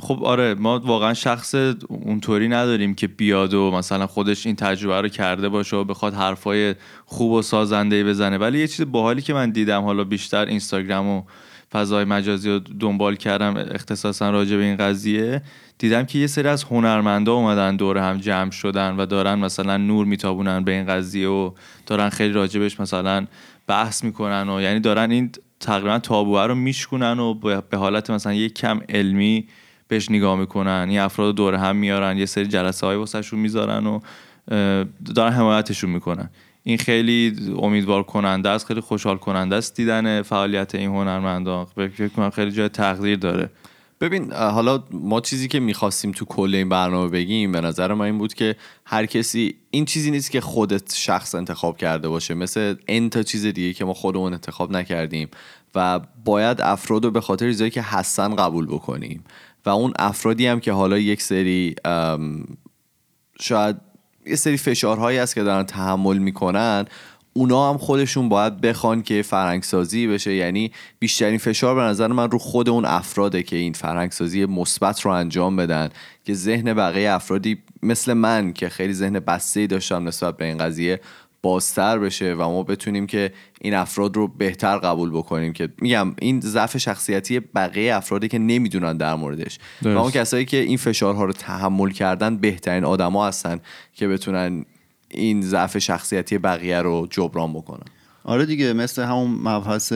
خب 0.00 0.24
آره 0.24 0.54
ما 0.54 0.78
واقعا 0.78 1.14
شخص 1.14 1.54
اونطوری 1.88 2.48
نداریم 2.48 2.94
که 2.94 3.06
بیاد 3.06 3.54
و 3.54 3.70
مثلا 3.70 4.06
خودش 4.06 4.46
این 4.46 4.56
تجربه 4.56 5.00
رو 5.00 5.08
کرده 5.08 5.48
باشه 5.48 5.76
و 5.76 5.84
بخواد 5.84 6.14
حرفای 6.14 6.74
خوب 7.04 7.32
و 7.32 7.42
سازنده 7.42 8.04
بزنه. 8.04 8.38
ولی 8.38 8.58
یه 8.58 8.66
چیز 8.66 8.86
باحالی 8.92 9.22
که 9.22 9.34
من 9.34 9.50
دیدم 9.50 9.82
حالا 9.82 10.04
بیشتر 10.04 10.46
اینستاگرام 10.46 11.08
و 11.08 11.22
فضای 11.72 12.04
مجازی 12.04 12.50
رو 12.50 12.58
دنبال 12.58 13.16
کردم 13.16 13.56
اختصاصا 13.56 14.30
راجع 14.30 14.56
به 14.56 14.62
این 14.62 14.76
قضیه 14.76 15.42
دیدم 15.78 16.04
که 16.04 16.18
یه 16.18 16.26
سری 16.26 16.48
از 16.48 16.64
هنرمندا 16.64 17.34
اومدن 17.34 17.76
دور 17.76 17.98
هم 17.98 18.18
جمع 18.18 18.50
شدن 18.50 18.96
و 18.96 19.06
دارن 19.06 19.34
مثلا 19.34 19.76
نور 19.76 20.06
میتابونن 20.06 20.64
به 20.64 20.72
این 20.72 20.86
قضیه 20.86 21.28
و 21.28 21.50
دارن 21.86 22.08
خیلی 22.08 22.32
راجبش 22.32 22.80
مثلا 22.80 23.26
بحث 23.66 24.04
می‌کنن 24.04 24.48
و 24.48 24.60
یعنی 24.60 24.80
دارن 24.80 25.10
این 25.10 25.30
تقریبا 25.60 25.98
تابوه 25.98 26.42
رو 26.42 26.54
میشکنن 26.54 27.18
و 27.18 27.34
به 27.70 27.76
حالت 27.76 28.10
مثلا 28.10 28.34
یک 28.34 28.54
کم 28.54 28.80
علمی 28.88 29.48
بهش 29.88 30.10
نگاه 30.10 30.36
می‌کنن. 30.38 30.86
این 30.88 30.98
افراد 30.98 31.34
دور 31.34 31.54
هم 31.54 31.76
میارن 31.76 32.18
یه 32.18 32.26
سری 32.26 32.46
جلسه 32.46 32.86
های 32.86 32.96
واسهشون 32.96 33.38
می‌ذارن 33.38 33.86
و 33.86 34.00
دارن 35.14 35.32
حمایتشون 35.32 35.90
می‌کنن. 35.90 36.30
این 36.62 36.78
خیلی 36.78 37.36
امیدوار 37.58 38.02
کننده 38.02 38.48
است 38.48 38.66
خیلی 38.66 38.80
خوشحال 38.80 39.16
کننده 39.16 39.56
است 39.56 39.76
دیدن 39.76 40.22
فعالیت 40.22 40.74
این 40.74 40.90
هنرمندان 40.90 41.64
فکر 41.64 42.08
کنم 42.08 42.30
خیلی 42.30 42.50
جای 42.50 42.68
تقدیر 42.68 43.16
داره. 43.16 43.50
ببین 44.00 44.32
حالا 44.32 44.84
ما 44.90 45.20
چیزی 45.20 45.48
که 45.48 45.60
می‌خواستیم 45.60 46.12
تو 46.12 46.24
کل 46.24 46.54
این 46.54 46.68
برنامه 46.68 47.08
بگیم 47.08 47.52
به 47.52 47.60
نظر 47.60 47.94
من 47.94 48.04
این 48.04 48.18
بود 48.18 48.34
که 48.34 48.56
هر 48.84 49.06
کسی 49.06 49.54
این 49.70 49.84
چیزی 49.84 50.10
نیست 50.10 50.30
که 50.30 50.40
خودت 50.40 50.94
شخص 50.94 51.34
انتخاب 51.34 51.76
کرده 51.76 52.08
باشه. 52.08 52.34
مثل 52.34 52.74
این 52.86 53.10
تا 53.10 53.22
چیز 53.22 53.46
دیگه 53.46 53.72
که 53.72 53.84
ما 53.84 53.94
خودمون 53.94 54.32
انتخاب 54.32 54.70
نکردیم. 54.70 55.28
و 55.74 56.00
باید 56.24 56.60
افراد 56.60 57.04
رو 57.04 57.10
به 57.10 57.20
خاطر 57.20 57.46
چیزایی 57.46 57.70
که 57.70 57.82
هستن 57.82 58.36
قبول 58.36 58.66
بکنیم. 58.66 59.24
و 59.66 59.70
اون 59.70 59.92
افرادی 59.98 60.46
هم 60.46 60.60
که 60.60 60.72
حالا 60.72 60.98
یک 60.98 61.22
سری 61.22 61.74
شاید 63.40 63.76
یه 64.26 64.36
سری 64.36 64.56
فشارهایی 64.56 65.18
هست 65.18 65.34
که 65.34 65.42
دارن 65.42 65.64
تحمل 65.64 66.18
می‌کنن 66.18 66.84
اونا 67.32 67.70
هم 67.70 67.78
خودشون 67.78 68.28
باید 68.28 68.60
بخوان 68.60 69.02
که 69.02 69.22
فرهنگسازی 69.22 70.06
بشه 70.06 70.34
یعنی 70.34 70.72
بیشترین 70.98 71.38
فشار 71.38 71.74
به 71.74 71.80
نظر 71.80 72.06
من 72.06 72.30
رو 72.30 72.38
خود 72.38 72.68
اون 72.68 72.84
افراده 72.84 73.42
که 73.42 73.56
این 73.56 73.72
فرهنگسازی 73.72 74.46
مثبت 74.46 75.00
رو 75.00 75.10
انجام 75.10 75.56
بدن 75.56 75.88
که 76.24 76.34
ذهن 76.34 76.74
بقیه 76.74 77.10
افرادی 77.10 77.58
مثل 77.82 78.12
من 78.12 78.52
که 78.52 78.68
خیلی 78.68 78.92
ذهن 78.92 79.20
بسته 79.20 79.66
داشتم 79.66 80.08
نسبت 80.08 80.36
به 80.36 80.44
این 80.44 80.58
قضیه 80.58 81.00
بازتر 81.42 81.98
بشه 81.98 82.34
و 82.34 82.42
ما 82.42 82.62
بتونیم 82.62 83.06
که 83.06 83.32
این 83.60 83.74
افراد 83.74 84.16
رو 84.16 84.28
بهتر 84.28 84.78
قبول 84.78 85.10
بکنیم 85.10 85.52
که 85.52 85.68
میگم 85.80 86.14
این 86.18 86.40
ضعف 86.40 86.76
شخصیتی 86.76 87.40
بقیه 87.40 87.94
افرادی 87.94 88.28
که 88.28 88.38
نمی‌دونن 88.38 88.96
در 88.96 89.14
موردش 89.14 89.58
و 89.58 89.84
درست. 89.84 89.96
اون 89.96 90.10
کسایی 90.10 90.44
که 90.44 90.56
این 90.56 90.76
فشارها 90.76 91.24
رو 91.24 91.32
تحمل 91.32 91.90
کردن 91.90 92.36
بهترین 92.36 92.84
آدما 92.84 93.26
هستن 93.26 93.60
که 93.94 94.08
بتونن 94.08 94.64
این 95.08 95.42
ضعف 95.42 95.78
شخصیتی 95.78 96.38
بقیه 96.38 96.82
رو 96.82 97.06
جبران 97.10 97.52
بکنن 97.52 97.86
آره 98.24 98.46
دیگه 98.46 98.72
مثل 98.72 99.02
همون 99.02 99.30
مبحث 99.30 99.92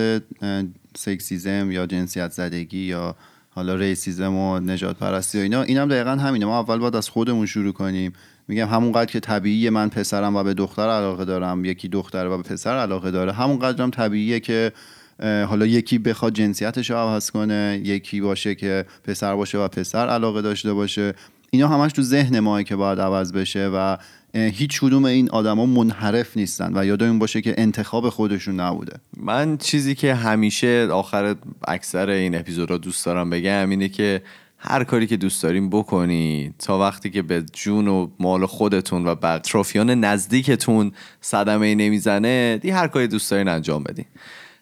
سکسیزم 0.97 1.71
یا 1.71 1.87
جنسیت 1.87 2.33
زدگی 2.33 2.79
یا 2.79 3.17
حالا 3.51 3.75
ریسیزم 3.75 4.35
و 4.35 4.61
نجات 4.61 4.99
پرستی 4.99 5.39
و 5.39 5.41
اینا. 5.41 5.63
اینم 5.63 5.89
دقیقا 5.89 6.11
همینه. 6.11 6.47
ما 6.47 6.61
اول 6.61 6.79
باید 6.79 6.97
از 6.97 7.09
خودمون 7.09 7.47
شروع 7.47 7.73
کنیم. 7.73 8.13
میگم 8.49 8.69
همونقدر 8.69 9.13
که 9.13 9.21
طبیعیه 9.21 9.71
من 9.71 9.89
پسرم 9.89 10.37
و 10.37 10.43
به 10.43 10.55
دختر 10.55 10.89
علاقه 10.89 11.25
دارم 11.25 11.65
یکی 11.65 11.89
دختر 11.89 12.27
و 12.27 12.37
به 12.37 12.43
پسر 12.43 12.77
علاقه 12.77 13.11
داره 13.11 13.33
همونقدر 13.33 13.83
هم 13.83 13.91
طبیعیه 13.91 14.41
که 14.41 14.73
حالا 15.21 15.67
یکی 15.67 15.99
بخواد 15.99 16.33
جنسیتش 16.33 16.91
رو 16.91 16.97
عوض 16.97 17.31
کنه 17.31 17.81
یکی 17.85 18.21
باشه 18.21 18.55
که 18.55 18.85
پسر 19.05 19.35
باشه 19.37 19.59
و 19.59 19.69
پسر 19.69 20.09
علاقه 20.09 20.43
داشته 20.43 20.73
باشه. 20.73 21.15
اینا 21.51 21.69
همش 21.69 21.93
تو 21.93 22.03
ذهن 22.03 22.41
ماه 22.41 22.63
که 22.63 22.77
باید 22.77 23.01
عوض 23.01 23.33
بشه 23.33 23.71
و 23.75 23.97
هیچ 24.35 24.81
کدوم 24.81 25.05
این 25.05 25.31
آدما 25.31 25.67
منحرف 25.67 26.37
نیستن 26.37 26.79
و 26.79 26.85
یادمون 26.85 27.19
باشه 27.19 27.41
که 27.41 27.55
انتخاب 27.59 28.09
خودشون 28.09 28.61
نبوده 28.61 28.97
من 29.17 29.57
چیزی 29.57 29.95
که 29.95 30.15
همیشه 30.15 30.89
آخر 30.93 31.35
اکثر 31.69 32.11
این 32.11 32.35
اپیزودها 32.35 32.79
دوست 32.79 33.07
دارم 33.07 33.31
بگم 33.31 33.71
اینه 33.71 33.89
که 33.89 34.23
هر 34.59 34.85
کاری 34.85 35.07
که 35.07 35.17
دوست 35.17 35.43
داریم 35.43 35.71
بکنی 35.71 36.55
تا 36.59 36.79
وقتی 36.79 37.11
که 37.11 37.23
به 37.23 37.45
جون 37.53 37.89
و 37.89 38.09
مال 38.19 38.47
خودتون 38.47 39.07
و 39.07 39.15
بر 39.15 39.37
اطرافیان 39.37 39.91
نزدیکتون 39.91 40.93
صدمه 41.21 41.75
نمی‌زنه 41.75 42.59
دی 42.63 42.71
هر 42.71 42.89
کاری 42.89 43.07
دوست 43.07 43.31
دارین 43.31 43.49
انجام 43.49 43.83
بدین 43.83 44.05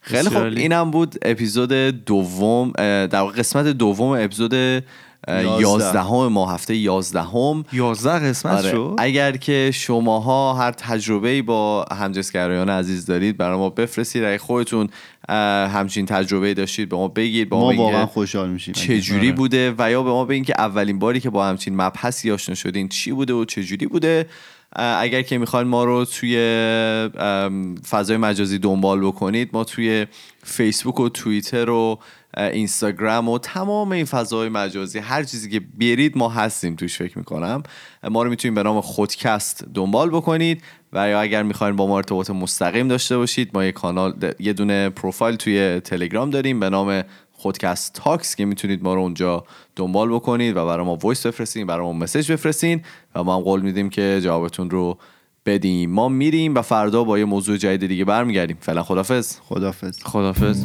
خیلی 0.00 0.28
خب. 0.28 0.42
اینم 0.42 0.90
بود 0.90 1.14
اپیزود 1.22 1.72
دوم 2.04 2.72
در 3.06 3.24
قسمت 3.24 3.66
دوم 3.66 4.08
اپیزود. 4.08 4.84
یازدهم 5.28 6.26
ما 6.26 6.52
هفته 6.52 6.76
یازدهم. 6.76 7.64
11 7.72 8.28
قسمت 8.28 8.52
آره. 8.58 8.70
شد؟ 8.70 8.94
اگر 8.98 9.36
که 9.36 9.70
شماها 9.74 10.54
هر 10.54 10.70
تجربه 10.70 11.42
با 11.42 11.84
همجنسگرایان 11.92 12.68
عزیز 12.68 13.06
دارید 13.06 13.36
برای 13.36 13.58
ما 13.58 13.70
بفرستید. 13.70 14.24
اگه 14.24 14.38
خودتون 14.38 14.88
همچین 15.68 16.06
تجربه 16.06 16.54
داشتید 16.54 16.88
به 16.88 16.96
ما 16.96 17.08
بگید 17.08 17.50
به 17.50 17.56
ما, 17.56 17.62
ما 17.62 17.68
بگید 17.68 17.80
واقعا 17.80 18.06
خوشحال 18.06 18.50
میشیم. 18.50 18.74
چجوری 18.74 19.26
آره. 19.26 19.36
بوده 19.36 19.74
و 19.78 19.90
یا 19.90 20.02
به 20.02 20.10
ما 20.10 20.24
بگین 20.24 20.44
که 20.44 20.54
اولین 20.58 20.98
باری 20.98 21.20
که 21.20 21.30
با 21.30 21.46
همچین 21.46 21.76
مبحثی 21.76 22.30
آشنا 22.30 22.54
شدین 22.54 22.88
چی 22.88 23.12
بوده 23.12 23.32
و 23.32 23.44
چجوری 23.44 23.86
بوده. 23.86 24.26
اه، 24.76 25.02
اگر 25.02 25.22
که 25.22 25.38
می‌خواین 25.38 25.68
ما 25.68 25.84
رو 25.84 26.04
توی 26.04 26.36
فضای 27.90 28.16
مجازی 28.16 28.58
دنبال 28.58 29.00
بکنید 29.00 29.50
ما 29.52 29.64
توی 29.64 30.06
فیسبوک 30.42 31.00
و 31.00 31.08
توییتر 31.08 31.70
و 31.70 31.98
اینستاگرام 32.36 33.28
و 33.28 33.38
تمام 33.38 33.92
این 33.92 34.04
فضای 34.04 34.48
مجازی 34.48 34.98
هر 34.98 35.22
چیزی 35.22 35.50
که 35.50 35.60
برید 35.60 36.18
ما 36.18 36.28
هستیم 36.28 36.74
توش 36.74 36.98
فکر 36.98 37.18
می‌کنم. 37.18 37.62
ما 38.10 38.22
رو 38.22 38.30
می‌تونید 38.30 38.54
به 38.54 38.62
نام 38.62 38.80
خودکست 38.80 39.64
دنبال 39.74 40.10
بکنید 40.10 40.62
و 40.92 41.08
یا 41.08 41.20
اگر 41.20 41.42
می‌خواین 41.42 41.76
با 41.76 41.86
ما 41.86 41.96
ارتباط 41.96 42.30
مستقیم 42.30 42.88
داشته 42.88 43.16
باشید 43.16 43.50
ما 43.54 43.64
یه 43.64 43.72
کانال 43.72 44.32
یه 44.38 44.52
دونه 44.52 44.88
پروفایل 44.88 45.36
توی 45.36 45.80
تلگرام 45.80 46.30
داریم 46.30 46.60
به 46.60 46.70
نام 46.70 47.02
خودکست 47.32 47.94
talks 47.94 48.36
که 48.36 48.44
می‌تونید 48.44 48.82
ما 48.82 48.94
رو 48.94 49.00
اونجا 49.00 49.44
دنبال 49.76 50.08
بکنید 50.14 50.56
و 50.56 50.66
برای 50.66 50.86
ما 50.86 50.96
voice 50.96 51.26
بفرستین 51.26 51.66
برای 51.66 51.86
ما 51.86 51.92
message 51.92 52.32
بفرستین 52.32 52.82
و 53.14 53.24
ما 53.24 53.36
هم 53.36 53.42
قول 53.42 53.60
میدیم 53.60 53.90
که 53.90 54.20
جوابتون 54.24 54.70
رو 54.70 54.98
بدیم. 55.46 55.90
ما 55.90 56.08
میریم 56.08 56.54
و 56.54 56.62
فردا 56.62 57.04
با 57.04 57.18
یه 57.18 57.24
موضوع 57.24 57.56
جدید 57.56 57.88
دیگه 57.88 58.04
برمیگردیم. 58.04 58.56
فعلا 58.60 58.82
خدافظ 58.82 59.36
خدافظ 59.40 60.02
خدافظ 60.02 60.64